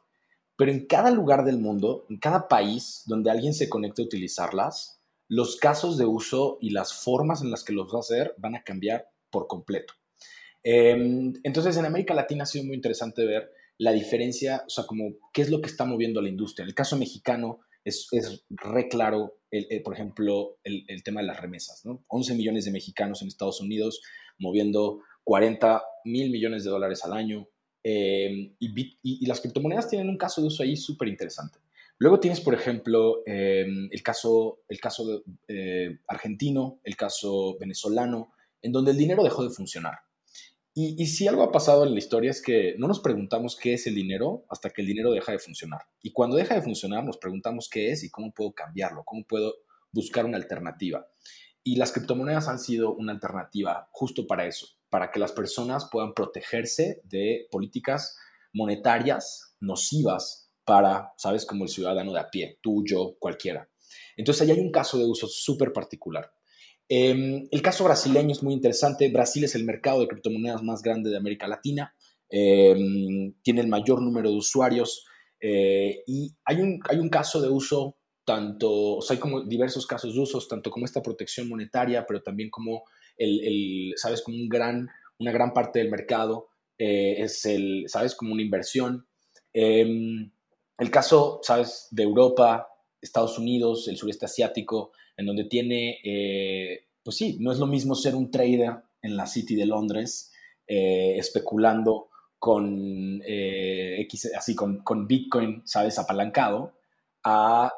Pero 0.55 0.71
en 0.71 0.88
cada 0.88 1.12
lugar 1.12 1.45
del 1.45 1.59
mundo, 1.59 2.05
en 2.09 2.17
cada 2.17 2.47
país 2.47 3.03
donde 3.05 3.29
alguien 3.29 3.53
se 3.53 3.69
conecte 3.69 4.01
a 4.01 4.05
utilizarlas, 4.05 5.01
los 5.27 5.57
casos 5.57 5.97
de 5.97 6.05
uso 6.05 6.57
y 6.62 6.71
las 6.71 6.93
formas 6.93 7.41
en 7.41 7.51
las 7.51 7.63
que 7.63 7.73
los 7.73 7.93
va 7.93 7.97
a 7.97 7.99
hacer 7.99 8.33
van 8.38 8.55
a 8.55 8.63
cambiar 8.63 9.07
por 9.29 9.47
completo. 9.47 9.93
Em, 10.63 11.33
entonces, 11.43 11.75
en 11.77 11.86
América 11.86 12.13
Latina 12.13 12.43
ha 12.43 12.47
sido 12.47 12.65
muy 12.65 12.75
interesante 12.75 13.25
ver 13.25 13.51
la 13.77 13.91
diferencia, 13.91 14.63
o 14.65 14.69
sea, 14.69 14.86
como 14.86 15.15
qué 15.33 15.41
es 15.41 15.49
lo 15.49 15.62
que 15.62 15.69
está 15.69 15.86
moviendo 15.86 16.19
a 16.19 16.23
la 16.23 16.29
industria. 16.29 16.63
En 16.63 16.69
el 16.69 16.75
caso 16.75 16.97
mexicano 16.97 17.59
es, 17.83 18.07
es 18.12 18.45
re 18.49 18.88
claro, 18.88 19.39
por 19.83 19.93
ejemplo, 19.93 20.57
el, 20.63 21.03
tema 21.03 21.21
de 21.21 21.27
las 21.27 21.39
remesas, 21.39 21.86
¿no? 21.86 22.03
11 22.07 22.36
millones 22.36 22.65
de 22.65 22.71
mexicanos 22.71 23.21
en 23.21 23.27
Estados 23.27 23.62
Unidos 23.62 24.01
moviendo 24.39 25.01
40 25.23 25.83
mil 26.05 26.31
millones 26.31 26.63
de 26.63 26.69
dólares 26.69 27.03
al 27.03 27.13
año. 27.13 27.47
Eh, 27.83 28.53
y, 28.59 29.25
las 29.25 29.41
criptomonedas 29.41 29.89
tienen 29.89 30.09
un 30.09 30.17
caso 30.17 30.41
de 30.41 30.47
uso 30.47 30.63
ahí 30.63 30.75
súper 30.75 31.07
interesante. 31.07 31.59
Luego 31.97 32.19
tienes, 32.19 32.41
por 32.41 32.53
ejemplo, 32.53 33.23
eh, 33.25 33.65
el 33.91 34.03
caso, 34.03 34.62
el 34.67 34.79
caso 34.79 35.23
eh, 35.47 35.99
argentino, 36.07 36.79
el 36.83 36.95
caso 36.95 37.57
venezolano, 37.59 38.33
en 38.62 38.71
donde 38.71 38.91
el 38.91 38.97
dinero 38.97 39.23
dejó 39.23 39.43
de 39.43 39.53
funcionar. 39.53 39.99
Y, 40.75 41.05
si 41.05 41.27
algo 41.27 41.43
ha 41.43 41.51
pasado 41.51 41.86
en 41.86 41.93
la 41.93 41.99
historia 41.99 42.31
es 42.31 42.41
que 42.41 42.73
no 42.79 42.88
nos 42.88 42.99
preguntamos 42.99 43.55
qué 43.55 43.75
es 43.75 43.86
el 43.86 43.93
dinero 43.93 44.43
hasta 44.49 44.71
que 44.71 44.81
el 44.81 44.88
dinero 44.88 45.12
deja 45.12 45.31
de 45.31 45.38
funcionar. 45.38 45.81
Y 46.01 46.13
cuando 46.13 46.36
deja 46.36 46.55
de 46.55 46.63
funcionar 46.63 47.03
nos 47.03 47.17
preguntamos 47.17 47.69
qué 47.69 47.91
es 47.91 48.03
y 48.03 48.09
cómo 48.09 48.33
puedo 48.33 48.53
cambiarlo, 48.53 49.03
cómo 49.05 49.23
puedo 49.23 49.53
buscar 49.91 50.25
una 50.25 50.38
alternativa. 50.38 51.05
Y 51.63 51.75
las 51.75 51.91
criptomonedas 51.91 52.47
han 52.47 52.57
sido 52.57 52.95
una 52.95 53.12
alternativa 53.12 53.88
justo 53.91 54.25
para 54.25 54.47
eso, 54.47 54.67
para 54.89 55.12
que 55.12 55.19
las 55.19 55.31
personas 55.31 55.88
puedan 55.91 56.13
protegerse 56.13 57.01
de 57.03 57.47
políticas 57.51 58.17
monetarias 58.51 59.55
nocivas 59.59 60.51
para, 60.65 61.13
sabes, 61.17 61.45
como 61.45 61.65
el 61.65 61.69
ciudadano 61.69 62.13
de 62.13 62.19
a 62.19 62.29
pie, 62.31 62.57
tú, 62.62 62.83
yo, 62.83 63.15
cualquiera. 63.19 63.69
Entonces 64.17 64.41
ahí 64.41 64.51
hay 64.51 64.59
un 64.59 64.71
caso 64.71 64.97
de 64.97 65.05
uso 65.05 65.27
súper 65.27 65.71
particular. 65.71 66.31
Em, 66.95 67.47
el 67.49 67.62
caso 67.63 67.84
brasileño 67.84 68.34
es 68.34 68.43
muy 68.43 68.53
interesante. 68.53 69.10
Brasil 69.10 69.43
es 69.43 69.56
el 69.56 69.63
mercado 69.63 70.01
de 70.01 70.08
criptomonedas 70.08 70.62
más 70.62 70.84
grande 70.84 71.10
de 71.10 71.17
América 71.17 71.47
Latina. 71.47 71.95
Em, 72.29 73.34
tiene 73.41 73.62
el 73.62 73.67
mayor 73.67 73.99
número 73.99 74.29
de 74.29 74.38
usuarios. 74.38 75.03
Eh, 75.39 76.03
y 76.06 76.36
hay 76.45 76.58
un, 76.62 76.79
hay 76.88 76.99
un 76.99 77.10
caso 77.10 77.41
de 77.41 77.49
uso 77.49 77.97
tanto, 78.23 78.97
o 78.97 79.01
sea, 79.01 79.15
hay 79.15 79.19
como 79.19 79.41
diversos 79.41 79.88
casos 79.88 80.13
de 80.13 80.19
usos, 80.19 80.47
tanto 80.47 80.69
como 80.69 80.86
esta 80.86 81.01
protección 81.01 81.49
monetaria, 81.49 82.06
pero 82.08 82.21
también 82.21 82.51
como 82.51 82.84
el, 83.17 83.93
¿sabes? 83.95 84.21
Como 84.21 84.38
un 84.38 84.47
gran, 84.47 84.88
una 85.17 85.32
gran 85.32 85.51
parte 85.51 85.79
del 85.79 85.89
mercado 85.89 86.49
eh, 86.77 87.15
es 87.23 87.43
el, 87.45 87.86
¿sabes? 87.88 88.13
Como 88.13 88.34
una 88.34 88.43
inversión. 88.43 89.08
Em, 89.51 90.32
el 90.77 90.91
caso, 90.91 91.39
¿sabes? 91.41 91.88
De 91.89 92.03
Europa, 92.03 92.67
Estados 93.03 93.37
Unidos, 93.37 93.87
el 93.87 93.97
sureste 93.97 94.25
asiático, 94.25 94.91
en 95.17 95.25
donde 95.25 95.43
tiene, 95.43 95.99
eh, 96.03 96.87
pues 97.03 97.17
sí, 97.17 97.37
no 97.39 97.51
es 97.51 97.59
lo 97.59 97.67
mismo 97.67 97.95
ser 97.95 98.15
un 98.15 98.31
trader 98.31 98.77
en 99.01 99.17
la 99.17 99.27
City 99.27 99.55
de 99.55 99.65
Londres, 99.65 100.31
eh, 100.65 101.15
especulando 101.17 102.07
con, 102.39 103.21
eh, 103.25 104.01
X, 104.01 104.31
así, 104.35 104.55
con, 104.55 104.83
con, 104.83 105.07
Bitcoin, 105.07 105.61
¿sabes?, 105.65 105.99
apalancado, 105.99 106.73
a 107.25 107.71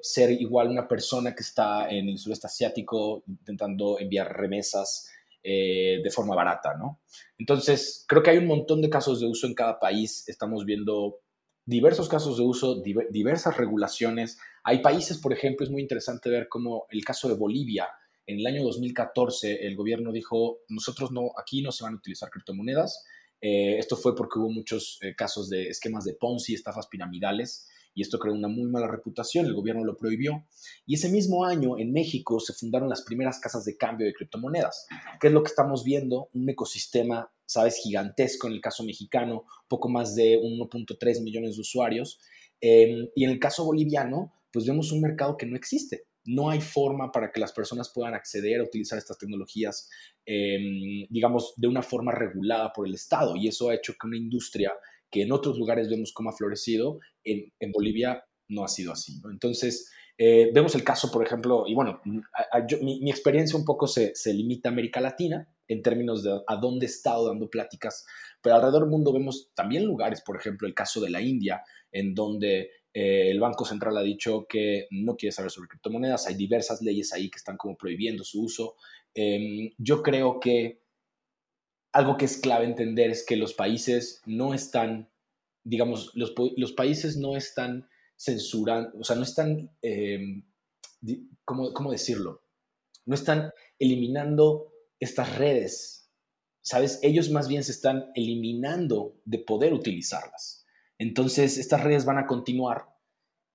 ser 0.00 0.30
igual 0.30 0.68
una 0.68 0.88
persona 0.88 1.34
que 1.34 1.42
está 1.42 1.90
en 1.90 2.08
el 2.08 2.16
sureste 2.16 2.46
asiático 2.46 3.22
intentando 3.26 3.98
enviar 3.98 4.34
remesas 4.34 5.10
de 5.42 6.10
forma 6.10 6.34
barata, 6.34 6.74
¿no? 6.78 7.00
Entonces, 7.36 8.06
creo 8.08 8.22
que 8.22 8.30
hay 8.30 8.38
un 8.38 8.46
montón 8.46 8.80
de 8.80 8.88
casos 8.88 9.20
de 9.20 9.26
uso 9.26 9.46
en 9.46 9.52
cada 9.52 9.78
país. 9.78 10.26
Estamos 10.26 10.64
viendo 10.64 11.18
diversos 11.64 12.08
casos 12.08 12.36
de 12.36 12.44
uso, 12.44 12.82
diversas 13.10 13.56
regulaciones. 13.56 14.38
Hay 14.64 14.80
países, 14.80 15.18
por 15.18 15.32
ejemplo, 15.32 15.64
es 15.64 15.70
muy 15.70 15.82
interesante 15.82 16.30
ver 16.30 16.48
cómo 16.48 16.86
el 16.90 17.04
caso 17.04 17.28
de 17.28 17.34
Bolivia, 17.34 17.88
en 18.26 18.38
el 18.38 18.46
año 18.46 18.62
2014 18.62 19.66
el 19.66 19.76
gobierno 19.76 20.12
dijo, 20.12 20.60
nosotros 20.68 21.10
no, 21.10 21.30
aquí 21.38 21.62
no 21.62 21.72
se 21.72 21.84
van 21.84 21.94
a 21.94 21.96
utilizar 21.96 22.30
criptomonedas. 22.30 23.04
Eh, 23.40 23.78
esto 23.78 23.96
fue 23.96 24.14
porque 24.14 24.38
hubo 24.38 24.50
muchos 24.50 24.98
eh, 25.02 25.14
casos 25.16 25.48
de 25.48 25.68
esquemas 25.68 26.04
de 26.04 26.14
Ponzi, 26.14 26.54
estafas 26.54 26.86
piramidales, 26.86 27.68
y 27.94 28.02
esto 28.02 28.18
creó 28.18 28.34
una 28.34 28.48
muy 28.48 28.70
mala 28.70 28.86
reputación, 28.86 29.44
el 29.46 29.54
gobierno 29.54 29.84
lo 29.84 29.96
prohibió. 29.96 30.46
Y 30.86 30.94
ese 30.94 31.10
mismo 31.10 31.44
año 31.44 31.78
en 31.78 31.92
México 31.92 32.40
se 32.40 32.52
fundaron 32.54 32.88
las 32.88 33.02
primeras 33.02 33.38
casas 33.38 33.64
de 33.64 33.76
cambio 33.76 34.06
de 34.06 34.14
criptomonedas, 34.14 34.86
que 35.20 35.26
es 35.26 35.32
lo 35.32 35.42
que 35.42 35.50
estamos 35.50 35.84
viendo, 35.84 36.28
un 36.32 36.48
ecosistema 36.48 37.30
sabes, 37.52 37.78
gigantesco 37.82 38.46
en 38.46 38.54
el 38.54 38.60
caso 38.60 38.84
mexicano, 38.84 39.44
poco 39.68 39.88
más 39.88 40.14
de 40.14 40.38
1.3 40.38 41.22
millones 41.22 41.56
de 41.56 41.60
usuarios. 41.60 42.18
Em, 42.60 43.08
y 43.14 43.24
en 43.24 43.30
el 43.30 43.38
caso 43.38 43.64
boliviano, 43.64 44.32
pues 44.52 44.66
vemos 44.66 44.92
un 44.92 45.00
mercado 45.00 45.36
que 45.36 45.46
no 45.46 45.56
existe. 45.56 46.04
No 46.24 46.50
hay 46.50 46.60
forma 46.60 47.10
para 47.10 47.32
que 47.32 47.40
las 47.40 47.52
personas 47.52 47.90
puedan 47.94 48.14
acceder 48.14 48.60
a 48.60 48.64
utilizar 48.64 48.98
estas 48.98 49.18
tecnologías, 49.18 49.88
em, 50.24 51.06
digamos, 51.10 51.54
de 51.56 51.68
una 51.68 51.82
forma 51.82 52.12
regulada 52.12 52.72
por 52.72 52.86
el 52.86 52.94
Estado. 52.94 53.36
Y 53.36 53.48
eso 53.48 53.68
ha 53.68 53.74
hecho 53.74 53.94
que 53.94 54.06
una 54.06 54.16
industria 54.16 54.72
que 55.10 55.22
en 55.22 55.32
otros 55.32 55.58
lugares 55.58 55.88
vemos 55.90 56.12
cómo 56.12 56.30
ha 56.30 56.36
florecido, 56.36 56.98
en 57.24 57.72
Bolivia 57.72 58.24
no 58.48 58.64
ha 58.64 58.68
sido 58.68 58.92
así. 58.92 59.20
Entonces, 59.30 59.90
eh, 60.18 60.50
vemos 60.52 60.74
el 60.74 60.84
caso, 60.84 61.10
por 61.10 61.24
ejemplo, 61.24 61.64
y 61.66 61.74
bueno, 61.74 62.00
mi, 62.04 63.00
mi, 63.00 63.10
experiencia 63.10 63.58
un 63.58 63.64
poco 63.64 63.86
se, 63.86 64.14
se, 64.14 64.32
limita 64.32 64.68
a 64.68 64.72
América 64.72 65.00
Latina 65.00 65.48
en 65.66 65.82
términos 65.82 66.22
de 66.22 66.40
a 66.46 66.56
dónde 66.56 66.86
he 66.86 66.88
estado 66.88 67.28
dando 67.28 67.48
pláticas, 67.48 68.06
pero 68.42 68.56
alrededor 68.56 68.82
del 68.82 68.90
mundo 68.90 69.12
vemos 69.12 69.50
también 69.54 69.84
lugares, 69.84 70.20
por 70.20 70.36
ejemplo, 70.36 70.68
el 70.68 70.74
caso 70.74 71.00
de 71.00 71.10
la 71.10 71.20
India, 71.20 71.62
en 71.90 72.14
donde 72.14 72.70
eh, 72.94 73.30
el 73.30 73.40
Banco 73.40 73.64
Central 73.64 73.96
ha 73.96 74.02
dicho 74.02 74.46
que 74.46 74.86
no 74.90 75.16
quiere 75.16 75.32
saber 75.32 75.50
sobre 75.50 75.68
criptomonedas, 75.68 76.26
hay 76.26 76.34
diversas 76.34 76.82
leyes 76.82 77.12
ahí 77.12 77.30
que 77.30 77.38
están 77.38 77.56
como 77.56 77.76
prohibiendo 77.76 78.22
su 78.22 78.42
uso. 78.42 78.76
Em, 79.14 79.70
yo 79.78 80.02
creo 80.02 80.40
que 80.40 80.82
algo 81.92 82.16
que 82.16 82.26
es 82.26 82.38
clave 82.38 82.64
entender 82.64 83.10
es 83.10 83.24
que 83.24 83.36
los 83.36 83.54
países 83.54 84.22
no 84.26 84.54
están, 84.54 85.10
digamos, 85.64 86.10
los, 86.14 86.34
los 86.56 86.72
países 86.72 87.16
no 87.16 87.36
están 87.36 87.88
censurando, 88.22 88.90
o 88.98 89.04
sea, 89.04 89.16
no 89.16 89.22
están, 89.22 89.70
em, 89.82 90.44
¿cómo, 91.44 91.72
¿cómo, 91.72 91.90
decirlo? 91.90 92.42
No 93.04 93.14
están 93.14 93.50
eliminando 93.78 94.72
estas 95.00 95.36
redes, 95.36 96.10
¿sabes? 96.60 97.00
Ellos 97.02 97.30
más 97.30 97.48
bien 97.48 97.64
se 97.64 97.72
están 97.72 98.10
eliminando 98.14 99.20
de 99.24 99.38
poder 99.38 99.72
utilizarlas. 99.72 100.64
Entonces, 100.98 101.58
estas 101.58 101.82
redes 101.82 102.04
van 102.04 102.18
a 102.18 102.26
continuar 102.26 102.86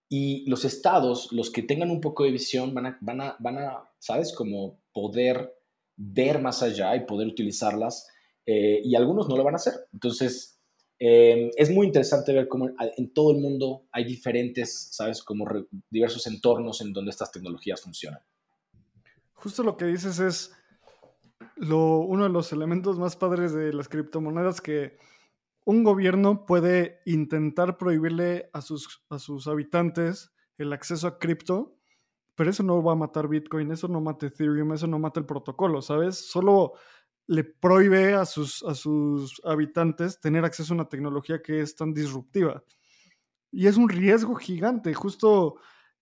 y 0.10 0.50
los 0.50 0.66
estados, 0.66 1.32
los 1.32 1.52
que 1.52 1.64
tengan 1.64 1.92
un 1.92 2.02
poco 2.02 2.24
de 2.24 2.32
visión, 2.32 2.74
van 2.74 2.88
a, 2.88 2.98
van 3.02 3.22
a, 3.22 3.38
van 3.40 3.58
a 3.60 3.90
¿sabes? 4.00 4.34
Como 4.34 4.82
poder 4.94 5.54
ver 5.96 6.40
más 6.40 6.64
allá 6.64 6.96
y 6.96 7.06
poder 7.06 7.28
utilizarlas. 7.28 8.08
Eh, 8.46 8.82
y 8.84 8.96
algunos 8.96 9.28
no 9.28 9.36
lo 9.36 9.44
van 9.44 9.56
a 9.56 9.58
hacer. 9.58 9.74
Entonces, 9.94 10.57
Em, 11.00 11.52
es 11.56 11.70
muy 11.70 11.86
interesante 11.86 12.34
ver 12.34 12.48
cómo 12.48 12.70
en 12.80 13.14
todo 13.14 13.32
el 13.32 13.38
mundo 13.38 13.84
hay 13.92 14.04
diferentes, 14.04 14.90
¿sabes? 14.92 15.24
Como 15.24 15.46
diversos 15.90 16.26
entornos 16.28 16.82
en 16.82 16.92
donde 16.92 17.12
estas 17.12 17.32
tecnologías 17.32 17.82
funcionan. 17.82 18.20
Justo 19.34 19.62
lo 19.62 19.78
que 19.78 19.86
dices 19.86 20.20
es 20.20 20.52
uno 21.60 22.24
de 22.24 22.30
los 22.30 22.52
elementos 22.52 22.98
más 22.98 23.16
padres 23.16 23.54
de 23.54 23.74
las 23.74 23.90
criptomonedas 23.90 24.62
que 24.62 24.98
un 25.66 25.84
gobierno 25.84 26.46
puede 26.46 27.02
intentar 27.06 27.78
prohibirle 27.78 28.50
a 28.54 28.62
sus, 28.62 29.04
a 29.10 29.20
sus 29.20 29.48
habitantes 29.48 30.32
el 30.58 30.74
acceso 30.74 31.08
a 31.08 31.20
cripto, 31.20 31.78
pero 32.36 32.50
eso 32.50 32.64
no 32.64 32.82
va 32.82 32.94
a 32.94 32.96
matar 32.96 33.28
Bitcoin, 33.28 33.72
eso 33.72 33.88
no 33.88 34.00
mata 34.00 34.28
Ethereum, 34.28 34.74
eso 34.74 34.88
no 34.88 34.98
mata 34.98 35.20
el 35.20 35.26
protocolo, 35.26 35.82
¿sabes? 35.82 36.16
Solo 36.16 36.74
le 37.28 37.44
prohíbe 37.44 38.14
a 38.14 38.26
sus, 38.26 38.64
a 38.64 38.74
sus 38.74 39.42
habitantes 39.44 40.20
tener 40.20 40.46
acceso 40.46 40.74
a 40.74 40.76
una 40.76 40.90
tecnología 40.90 41.42
que 41.42 41.62
es 41.62 41.76
tan 41.76 41.94
disruptiva. 41.94 42.64
Y 43.52 43.68
es 43.68 43.78
un 43.78 43.90
riesgo 43.90 44.36
gigante. 44.36 44.94
Justo 44.94 45.58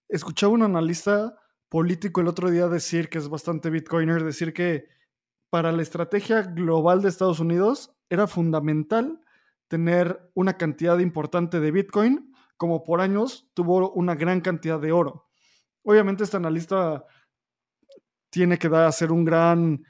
escuchaba 0.07 0.53
un 0.53 0.63
analista 0.63 1.35
político 1.69 2.21
el 2.21 2.27
otro 2.27 2.49
día 2.51 2.67
decir, 2.67 3.09
que 3.09 3.17
es 3.17 3.27
bastante 3.27 3.69
bitcoiner, 3.69 4.23
decir 4.23 4.53
que 4.53 4.87
para 5.49 5.71
la 5.71 5.81
estrategia 5.81 6.43
global 6.43 7.01
de 7.01 7.09
Estados 7.09 7.39
Unidos 7.39 7.95
era 8.09 8.27
fundamental 8.27 9.21
tener 9.67 10.29
una 10.35 10.57
cantidad 10.57 10.99
importante 10.99 11.59
de 11.59 11.71
bitcoin, 11.71 12.33
como 12.57 12.83
por 12.83 13.01
años 13.01 13.49
tuvo 13.53 13.91
una 13.91 14.15
gran 14.15 14.41
cantidad 14.41 14.79
de 14.79 14.91
oro. 14.91 15.27
Obviamente 15.83 16.23
este 16.23 16.37
analista 16.37 17.05
tiene 18.29 18.57
que 18.57 18.67
hacer 18.67 19.11
un 19.11 19.25
gran, 19.25 19.83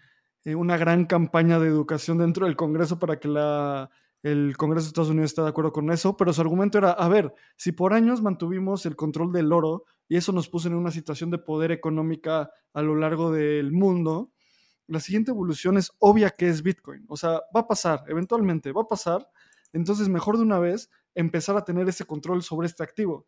eh, 0.45 0.55
una 0.55 0.77
gran 0.77 1.05
campaña 1.05 1.59
de 1.59 1.67
educación 1.67 2.19
dentro 2.19 2.45
del 2.45 2.55
Congreso 2.55 2.99
para 2.99 3.19
que 3.19 3.27
el 4.23 4.55
Congreso 4.57 4.85
de 4.85 4.87
Estados 4.89 5.09
Unidos 5.09 5.31
esté 5.31 5.41
de 5.41 5.49
acuerdo 5.49 5.73
con 5.73 5.91
eso, 5.91 6.15
pero 6.15 6.31
su 6.31 6.41
argumento 6.41 6.77
era, 6.77 6.91
a 6.91 7.09
ver, 7.09 7.33
si 7.57 7.71
por 7.71 7.93
años 7.93 8.21
mantuvimos 8.21 8.85
el 8.85 8.95
control 8.95 9.31
del 9.33 9.51
oro 9.51 9.83
y 10.07 10.17
eso 10.17 10.31
nos 10.31 10.47
puso 10.47 10.67
en 10.67 10.75
una 10.75 10.91
situación 10.91 11.31
de 11.31 11.39
poder 11.39 11.71
económica 11.71 12.51
a 12.73 12.81
lo 12.81 12.95
largo 12.95 13.31
del 13.31 13.71
mundo, 13.71 14.31
la 14.87 14.99
siguiente 14.99 15.31
evolución 15.31 15.77
es 15.77 15.91
obvia 15.99 16.29
que 16.29 16.47
es 16.47 16.61
Bitcoin. 16.61 17.05
O 17.07 17.17
sea, 17.17 17.41
va 17.55 17.61
a 17.61 17.67
pasar, 17.67 18.03
eventualmente 18.07 18.71
va 18.71 18.81
a 18.81 18.87
pasar. 18.87 19.27
Entonces, 19.73 20.09
mejor 20.09 20.37
de 20.37 20.43
una 20.43 20.59
vez 20.59 20.89
empezar 21.15 21.57
a 21.57 21.65
tener 21.65 21.89
ese 21.89 22.05
control 22.05 22.43
sobre 22.43 22.67
este 22.67 22.83
activo. 22.83 23.25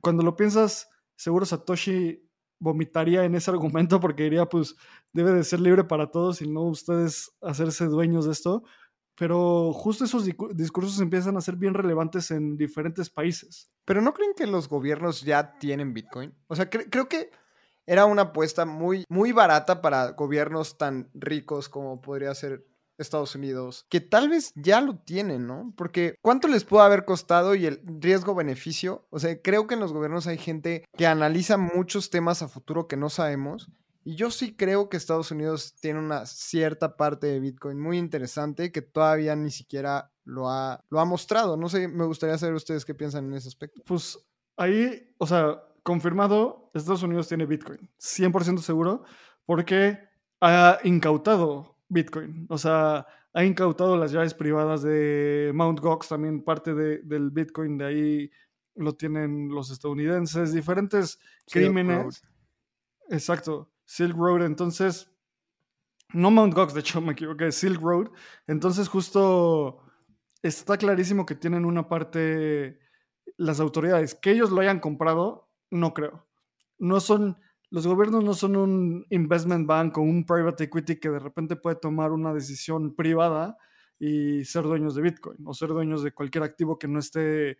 Cuando 0.00 0.22
lo 0.22 0.34
piensas, 0.34 0.88
seguro 1.14 1.44
Satoshi 1.44 2.27
vomitaría 2.58 3.24
en 3.24 3.34
ese 3.34 3.50
argumento 3.50 4.00
porque 4.00 4.24
diría, 4.24 4.46
pues, 4.46 4.76
debe 5.12 5.32
de 5.32 5.44
ser 5.44 5.60
libre 5.60 5.84
para 5.84 6.10
todos 6.10 6.42
y 6.42 6.48
no 6.48 6.62
ustedes 6.62 7.32
hacerse 7.40 7.86
dueños 7.86 8.26
de 8.26 8.32
esto. 8.32 8.62
Pero 9.16 9.72
justo 9.72 10.04
esos 10.04 10.24
discursos 10.54 11.00
empiezan 11.00 11.36
a 11.36 11.40
ser 11.40 11.56
bien 11.56 11.74
relevantes 11.74 12.30
en 12.30 12.56
diferentes 12.56 13.10
países. 13.10 13.68
Pero 13.84 14.00
¿no 14.00 14.14
creen 14.14 14.30
que 14.36 14.46
los 14.46 14.68
gobiernos 14.68 15.22
ya 15.22 15.58
tienen 15.58 15.92
Bitcoin? 15.92 16.32
O 16.46 16.54
sea, 16.54 16.70
creo 16.70 17.08
que 17.08 17.32
era 17.88 18.04
una 18.04 18.22
apuesta 18.22 18.66
muy, 18.66 19.04
muy 19.08 19.32
barata 19.32 19.80
para 19.80 20.12
gobiernos 20.12 20.76
tan 20.76 21.10
ricos 21.14 21.70
como 21.70 22.02
podría 22.02 22.34
ser 22.34 22.67
Estados 22.98 23.34
Unidos, 23.34 23.86
que 23.88 24.00
tal 24.00 24.28
vez 24.28 24.52
ya 24.54 24.80
lo 24.80 24.96
tienen, 24.96 25.46
¿no? 25.46 25.72
Porque 25.76 26.16
¿cuánto 26.20 26.48
les 26.48 26.64
puede 26.64 26.84
haber 26.84 27.04
costado 27.04 27.54
y 27.54 27.66
el 27.66 27.80
riesgo-beneficio? 27.84 29.06
O 29.10 29.18
sea, 29.18 29.40
creo 29.40 29.66
que 29.66 29.74
en 29.74 29.80
los 29.80 29.92
gobiernos 29.92 30.26
hay 30.26 30.38
gente 30.38 30.84
que 30.96 31.06
analiza 31.06 31.56
muchos 31.56 32.10
temas 32.10 32.42
a 32.42 32.48
futuro 32.48 32.88
que 32.88 32.96
no 32.96 33.08
sabemos. 33.08 33.70
Y 34.04 34.14
yo 34.14 34.30
sí 34.30 34.56
creo 34.56 34.88
que 34.88 34.96
Estados 34.96 35.30
Unidos 35.30 35.74
tiene 35.80 35.98
una 35.98 36.24
cierta 36.24 36.96
parte 36.96 37.26
de 37.26 37.40
Bitcoin 37.40 37.78
muy 37.78 37.98
interesante 37.98 38.72
que 38.72 38.80
todavía 38.80 39.36
ni 39.36 39.50
siquiera 39.50 40.10
lo 40.24 40.48
ha, 40.48 40.82
lo 40.88 41.00
ha 41.00 41.04
mostrado. 41.04 41.56
No 41.56 41.68
sé, 41.68 41.88
me 41.88 42.04
gustaría 42.04 42.38
saber 42.38 42.54
ustedes 42.54 42.84
qué 42.84 42.94
piensan 42.94 43.26
en 43.26 43.34
ese 43.34 43.48
aspecto. 43.48 43.82
Pues 43.84 44.18
ahí, 44.56 45.14
o 45.18 45.26
sea, 45.26 45.62
confirmado, 45.82 46.70
Estados 46.74 47.02
Unidos 47.02 47.28
tiene 47.28 47.46
Bitcoin, 47.46 47.90
100% 47.98 48.58
seguro, 48.58 49.04
porque 49.44 49.98
ha 50.40 50.78
incautado 50.84 51.77
Bitcoin. 51.88 52.46
O 52.48 52.58
sea, 52.58 53.06
ha 53.32 53.44
incautado 53.44 53.96
las 53.96 54.12
llaves 54.12 54.34
privadas 54.34 54.82
de 54.82 55.50
Mt. 55.54 55.80
Gox, 55.80 56.08
también 56.08 56.42
parte 56.42 56.74
del 56.74 57.30
Bitcoin 57.30 57.78
de 57.78 57.84
ahí 57.84 58.30
lo 58.74 58.94
tienen 58.94 59.48
los 59.48 59.70
estadounidenses, 59.70 60.52
diferentes 60.52 61.18
crímenes. 61.46 62.22
Exacto, 63.08 63.72
Silk 63.84 64.16
Road. 64.16 64.44
Entonces, 64.44 65.10
no 66.12 66.30
Mt. 66.30 66.54
Gox, 66.54 66.74
de 66.74 66.80
hecho 66.80 67.00
me 67.00 67.12
equivoqué, 67.12 67.50
Silk 67.52 67.80
Road. 67.80 68.10
Entonces, 68.46 68.88
justo 68.88 69.82
está 70.42 70.76
clarísimo 70.76 71.26
que 71.26 71.34
tienen 71.34 71.64
una 71.64 71.88
parte 71.88 72.78
las 73.36 73.60
autoridades. 73.60 74.14
Que 74.14 74.32
ellos 74.32 74.50
lo 74.50 74.60
hayan 74.60 74.80
comprado, 74.80 75.50
no 75.70 75.94
creo. 75.94 76.26
No 76.78 77.00
son 77.00 77.38
los 77.70 77.86
gobiernos 77.86 78.24
no 78.24 78.34
son 78.34 78.56
un 78.56 79.06
investment 79.10 79.66
bank 79.66 79.98
o 79.98 80.00
un 80.00 80.24
private 80.24 80.64
equity 80.64 80.96
que 80.96 81.10
de 81.10 81.18
repente 81.18 81.56
puede 81.56 81.76
tomar 81.76 82.12
una 82.12 82.32
decisión 82.32 82.94
privada 82.94 83.58
y 83.98 84.44
ser 84.44 84.64
dueños 84.64 84.94
de 84.94 85.02
Bitcoin 85.02 85.38
o 85.44 85.52
ser 85.52 85.68
dueños 85.68 86.02
de 86.02 86.12
cualquier 86.12 86.44
activo 86.44 86.78
que 86.78 86.88
no 86.88 86.98
esté 86.98 87.58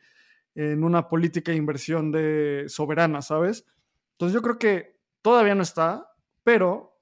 en 0.54 0.82
una 0.82 1.08
política 1.08 1.52
de 1.52 1.58
inversión 1.58 2.10
de 2.10 2.64
soberana, 2.68 3.22
¿sabes? 3.22 3.66
Entonces 4.12 4.34
yo 4.34 4.42
creo 4.42 4.58
que 4.58 4.98
todavía 5.22 5.54
no 5.54 5.62
está, 5.62 6.10
pero 6.42 6.98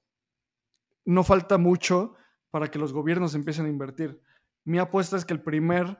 no 1.05 1.23
falta 1.23 1.57
mucho 1.57 2.15
para 2.51 2.69
que 2.69 2.79
los 2.79 2.93
gobiernos 2.93 3.35
empiecen 3.35 3.65
a 3.65 3.69
invertir. 3.69 4.21
Mi 4.65 4.79
apuesta 4.79 5.15
es 5.15 5.25
que 5.25 5.33
el 5.33 5.41
primer 5.41 5.97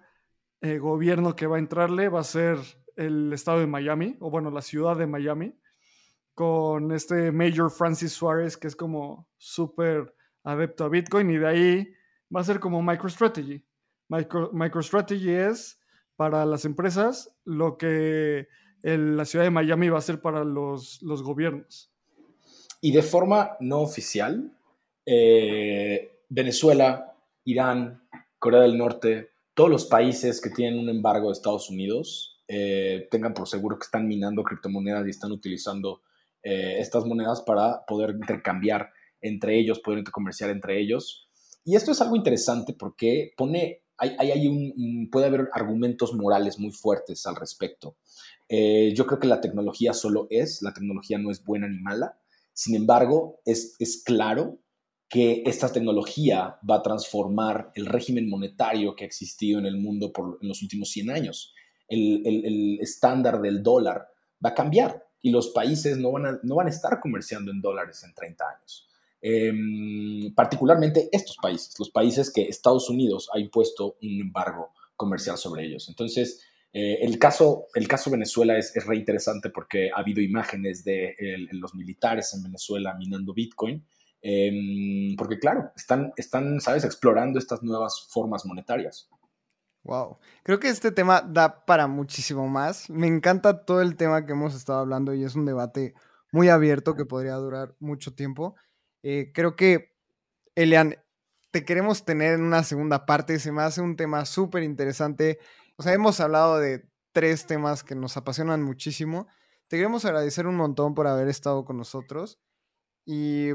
eh, 0.62 0.78
gobierno 0.78 1.36
que 1.36 1.48
va 1.48 1.56
a 1.56 1.60
entrarle 1.60 2.10
va 2.10 2.20
a 2.20 2.26
ser 2.26 2.58
el 2.96 3.32
estado 3.32 3.60
de 3.60 3.68
Miami, 3.68 4.18
o 4.20 4.30
bueno, 4.30 4.52
la 4.52 4.62
ciudad 4.62 4.98
de 4.98 5.08
Miami, 5.08 5.58
con 6.38 6.92
este 6.92 7.32
Major 7.32 7.72
Francis 7.72 8.12
Suárez, 8.12 8.58
que 8.58 8.68
es 8.68 8.76
como 8.76 9.28
súper 9.40 10.14
adepto 10.44 10.84
a 10.84 10.90
Bitcoin, 10.90 11.32
y 11.32 11.38
de 11.38 11.48
ahí 11.48 11.94
va 12.34 12.42
a 12.42 12.44
ser 12.44 12.60
como 12.60 12.80
MicroStrategy. 12.84 13.66
Micro, 14.08 14.52
MicroStrategy 14.54 15.32
es 15.32 15.80
para 16.16 16.46
las 16.46 16.64
empresas 16.64 17.36
lo 17.44 17.80
que 17.80 18.48
la 18.84 19.26
ciudad 19.26 19.46
de 19.46 19.50
Miami 19.50 19.90
va 19.90 19.98
a 19.98 20.02
ser 20.02 20.22
para 20.22 20.44
los, 20.44 21.02
los 21.02 21.24
gobiernos. 21.24 21.92
Y 22.82 22.92
de 22.92 23.02
forma 23.02 23.58
no 23.60 23.82
oficial, 23.82 24.56
eh, 25.08 26.20
Venezuela, 26.30 27.16
Irán, 27.46 28.04
Corea 28.38 28.62
del 28.62 28.78
Norte, 28.78 29.32
todos 29.56 29.72
los 29.72 29.86
países 29.88 30.40
que 30.40 30.52
tienen 30.52 30.80
un 30.80 30.90
embargo 30.90 31.30
de 31.30 31.34
Estados 31.34 31.72
Unidos, 31.72 32.44
eh, 32.48 33.08
tengan 33.10 33.34
por 33.34 33.48
seguro 33.48 33.80
que 33.80 33.86
están 33.86 34.08
minando 34.08 34.44
criptomonedas 34.44 35.08
y 35.08 35.10
están 35.10 35.32
utilizando 35.32 36.04
eh, 36.44 36.80
estas 36.80 37.06
monedas 37.06 37.42
para 37.42 37.86
poder 37.86 38.12
intercambiar 38.12 38.90
entre 39.22 39.60
ellos, 39.60 39.80
poder 39.80 40.00
intercomerciar 40.00 40.50
entre 40.50 40.80
ellos. 40.80 41.28
Y 41.64 41.76
esto 41.76 41.92
es 41.92 42.02
algo 42.02 42.16
interesante 42.16 42.74
porque 42.74 43.34
pone, 43.36 43.84
puede 45.12 45.26
haber 45.26 45.50
argumentos 45.54 46.14
morales 46.14 46.60
muy 46.60 46.72
fuertes 46.72 47.26
al 47.26 47.36
respecto. 47.36 47.98
Eh, 48.48 48.94
yo 48.96 49.06
creo 49.06 49.20
que 49.20 49.28
la 49.28 49.42
tecnología 49.42 49.94
solo 49.94 50.28
es, 50.30 50.62
la 50.62 50.74
tecnología 50.74 51.18
no 51.18 51.32
es 51.32 51.44
buena 51.44 51.68
ni 51.68 51.80
mala. 51.80 52.18
Sin 52.54 52.76
embargo, 52.76 53.42
es, 53.46 53.76
claro 54.06 54.60
que 55.10 55.44
esta 55.46 55.72
tecnología 55.72 56.58
va 56.70 56.78
a 56.78 56.82
transformar 56.84 57.72
el 57.76 57.86
régimen 57.86 58.30
monetario 58.30 58.96
que 58.96 59.04
ha 59.04 59.08
existido 59.08 59.60
en 59.60 59.66
el 59.66 59.78
mundo 59.78 60.12
por, 60.12 60.38
en 60.42 60.48
los 60.48 60.62
últimos 60.62 60.90
100 60.90 61.10
años. 61.10 61.54
El 61.90 62.78
estándar 62.82 63.42
del 63.42 63.64
dólar 63.64 64.08
va 64.44 64.50
a 64.50 64.54
cambiar 64.54 65.07
y 65.22 65.32
los 65.32 65.50
países 65.50 65.98
no 65.98 66.12
van 66.12 66.26
a, 66.26 66.40
no 66.44 66.56
van 66.56 66.68
a 66.68 66.70
estar 66.70 67.00
comerciando 67.00 67.52
en 67.52 67.62
dólares 67.62 68.04
en 68.04 68.14
30 68.14 68.44
años. 68.50 68.88
Em, 69.22 70.34
particularmente 70.36 71.10
estos 71.12 71.38
países, 71.38 71.74
los 71.80 71.90
países 71.90 72.32
que 72.32 72.44
Estados 72.44 72.90
Unidos 72.90 73.30
ha 73.34 73.40
impuesto 73.40 73.98
un 74.02 74.22
embargo 74.22 74.72
comercial 74.96 75.38
sobre 75.38 75.66
ellos. 75.66 75.90
Entonces, 75.90 76.42
eh, 76.72 77.00
el, 77.02 77.18
caso, 77.18 77.68
el 77.74 77.88
caso 77.88 78.12
Venezuela 78.12 78.58
es, 78.58 78.76
es 78.76 78.86
re 78.86 78.98
interesante 78.98 79.50
porque 79.50 79.90
ha 79.92 80.00
habido 80.00 80.22
imágenes 80.22 80.84
de 80.84 81.16
los 81.52 81.74
militares 81.74 82.34
en 82.36 82.44
Venezuela 82.44 82.94
minando 82.94 83.34
Bitcoin, 83.34 83.84
em, 84.22 85.16
porque 85.16 85.40
claro, 85.40 85.72
están, 85.76 86.14
están, 86.18 86.60
¿sabes?, 86.62 86.84
explorando 86.84 87.40
estas 87.40 87.64
nuevas 87.64 88.08
formas 88.10 88.46
monetarias. 88.46 89.10
Wow. 89.88 90.20
Creo 90.44 90.60
que 90.60 90.68
este 90.68 90.92
tema 90.92 91.22
da 91.22 91.66
para 91.66 91.88
muchísimo 91.88 92.50
más. 92.50 92.90
Me 92.90 93.08
encanta 93.08 93.64
todo 93.64 93.82
el 93.82 93.96
tema 93.96 94.26
que 94.26 94.34
hemos 94.34 94.54
estado 94.54 94.80
hablando 94.80 95.14
y 95.14 95.24
es 95.24 95.36
un 95.36 95.46
debate 95.46 95.94
muy 96.34 96.50
abierto 96.50 96.96
que 96.96 97.06
podría 97.06 97.36
durar 97.36 97.74
mucho 97.80 98.14
tiempo. 98.14 98.56
Eh, 99.02 99.32
creo 99.34 99.56
que, 99.56 99.96
Elian, 100.56 100.98
te 101.52 101.64
queremos 101.64 102.04
tener 102.04 102.34
en 102.34 102.44
una 102.44 102.64
segunda 102.64 103.06
parte. 103.06 103.40
Se 103.40 103.54
me 103.54 103.62
hace 103.62 103.80
un 103.80 103.96
tema 103.96 104.26
súper 104.26 104.64
interesante. 104.64 105.40
O 105.78 105.84
sea, 105.84 105.94
hemos 105.94 106.20
hablado 106.20 106.60
de 106.60 106.90
tres 107.14 107.46
temas 107.46 107.86
que 107.86 107.96
nos 107.96 108.18
apasionan 108.18 108.62
muchísimo. 108.62 109.28
Te 109.70 109.78
queremos 109.78 110.04
agradecer 110.04 110.48
un 110.48 110.58
montón 110.58 110.96
por 110.96 111.08
haber 111.08 111.30
estado 111.30 111.64
con 111.64 111.78
nosotros. 111.78 112.42
Y 113.06 113.52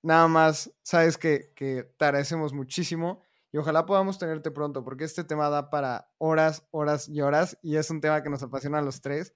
nada 0.00 0.28
más, 0.28 0.72
sabes 0.82 1.18
que, 1.18 1.52
que 1.56 1.92
te 1.98 2.04
agradecemos 2.04 2.52
muchísimo 2.52 3.25
y 3.56 3.58
ojalá 3.58 3.86
podamos 3.86 4.18
tenerte 4.18 4.50
pronto, 4.50 4.84
porque 4.84 5.04
este 5.04 5.24
tema 5.24 5.48
da 5.48 5.70
para 5.70 6.10
horas, 6.18 6.66
horas 6.72 7.08
y 7.08 7.22
horas 7.22 7.58
y 7.62 7.76
es 7.76 7.88
un 7.88 8.02
tema 8.02 8.22
que 8.22 8.28
nos 8.28 8.42
apasiona 8.42 8.80
a 8.80 8.82
los 8.82 9.00
tres 9.00 9.32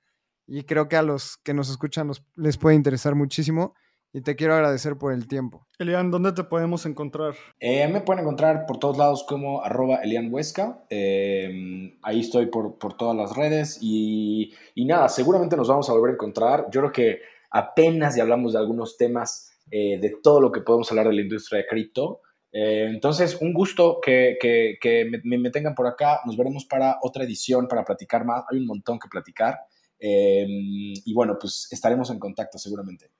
y 0.47 0.65
creo 0.65 0.89
que 0.89 0.97
a 0.97 1.03
los 1.03 1.39
que 1.39 1.55
nos 1.55 1.71
escuchan 1.71 2.11
les 2.37 2.59
puede 2.59 2.77
interesar 2.77 3.15
muchísimo. 3.15 3.73
y 4.13 4.21
te 4.21 4.37
quiero 4.37 4.53
agradecer 4.53 4.99
por 4.99 5.15
el 5.15 5.27
tiempo. 5.27 5.67
Elian, 5.79 6.11
¿dónde 6.11 6.33
te 6.33 6.45
podemos 6.45 6.85
encontrar? 6.85 7.35
Eh, 7.61 7.89
me 7.89 8.03
pueden 8.03 8.25
encontrar 8.25 8.67
por 8.67 8.79
todos 8.79 8.99
lados 8.99 9.25
como 9.27 9.63
arroba 9.63 10.03
Elian 10.03 10.31
Huesca. 10.31 10.85
Eh, 10.91 11.97
ahí 12.03 12.21
estoy 12.21 12.47
por, 12.47 12.77
por, 12.77 12.99
todas 12.99 13.17
las 13.17 13.35
redes 13.35 13.79
y, 13.81 14.53
y, 14.75 14.85
nada, 14.85 15.09
seguramente 15.09 15.57
nos 15.57 15.69
vamos 15.69 15.89
a 15.89 15.95
volver 15.95 16.11
a 16.11 16.15
encontrar. 16.15 16.67
Yo 16.71 16.83
creo 16.83 16.93
que 16.93 17.21
apenas 17.51 18.17
ya 18.17 18.25
hablamos 18.25 18.53
de 18.53 18.59
algunos 18.59 18.99
temas 18.99 19.51
eh, 19.71 19.99
de 19.99 20.17
todo 20.23 20.43
lo 20.43 20.53
que 20.53 20.61
podemos 20.61 20.91
hablar 20.91 21.09
de 21.09 21.15
la 21.15 21.23
industria 21.23 21.63
de 21.63 21.67
cripto. 21.67 22.21
Eh, 22.53 22.89
entonces, 22.91 23.39
un 23.41 23.53
gusto 23.53 24.01
que, 24.03 24.37
que, 24.41 24.77
que 24.81 25.11
me, 25.25 25.39
me, 25.39 25.51
tengan 25.51 25.75
por 25.75 25.87
acá. 25.87 26.21
Nos 26.27 26.37
veremos 26.37 26.65
para 26.65 26.99
otra 27.03 27.25
edición 27.25 27.69
para 27.69 27.85
platicar 27.85 28.25
más. 28.25 28.45
Hay 28.51 28.59
un 28.59 28.67
montón 28.67 28.99
que 28.99 29.09
platicar. 29.09 29.59
Eh, 29.99 30.47
y 30.49 31.13
bueno, 31.15 31.37
pues 31.41 31.69
estaremos 31.71 32.11
en 32.11 32.19
contacto 32.19 32.59
seguramente. 32.59 33.11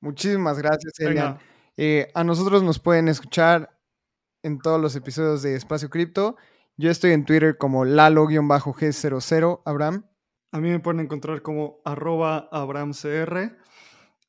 Muchísimas 0.00 0.58
gracias, 0.58 0.98
Elian. 1.00 1.38
Eh, 1.76 2.10
a 2.14 2.24
nosotros 2.24 2.62
nos 2.62 2.78
pueden 2.78 3.08
escuchar 3.08 3.70
en 4.42 4.58
todos 4.58 4.80
los 4.80 4.94
episodios 4.96 5.42
de 5.42 5.56
Espacio 5.56 5.90
Cripto. 5.90 6.36
Yo 6.76 6.90
estoy 6.90 7.12
en 7.12 7.24
Twitter 7.24 7.58
como 7.58 7.84
lalo-g00, 7.84 9.62
Abraham. 9.64 10.06
A 10.52 10.60
mí 10.60 10.70
me 10.70 10.80
pueden 10.80 11.00
encontrar 11.00 11.42
como 11.42 11.80
arroba 11.84 12.48
abramcr. 12.50 13.58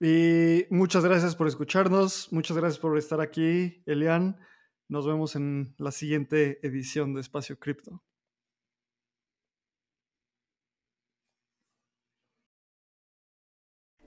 Y 0.03 0.65
muchas 0.71 1.05
gracias 1.05 1.35
por 1.35 1.47
escucharnos, 1.47 2.33
muchas 2.33 2.57
gracias 2.57 2.79
por 2.79 2.97
estar 2.97 3.21
aquí, 3.21 3.83
Elian. 3.85 4.35
Nos 4.87 5.05
vemos 5.05 5.35
en 5.35 5.75
la 5.77 5.91
siguiente 5.91 6.59
edición 6.65 7.13
de 7.13 7.21
Espacio 7.21 7.59
Cripto. 7.59 8.01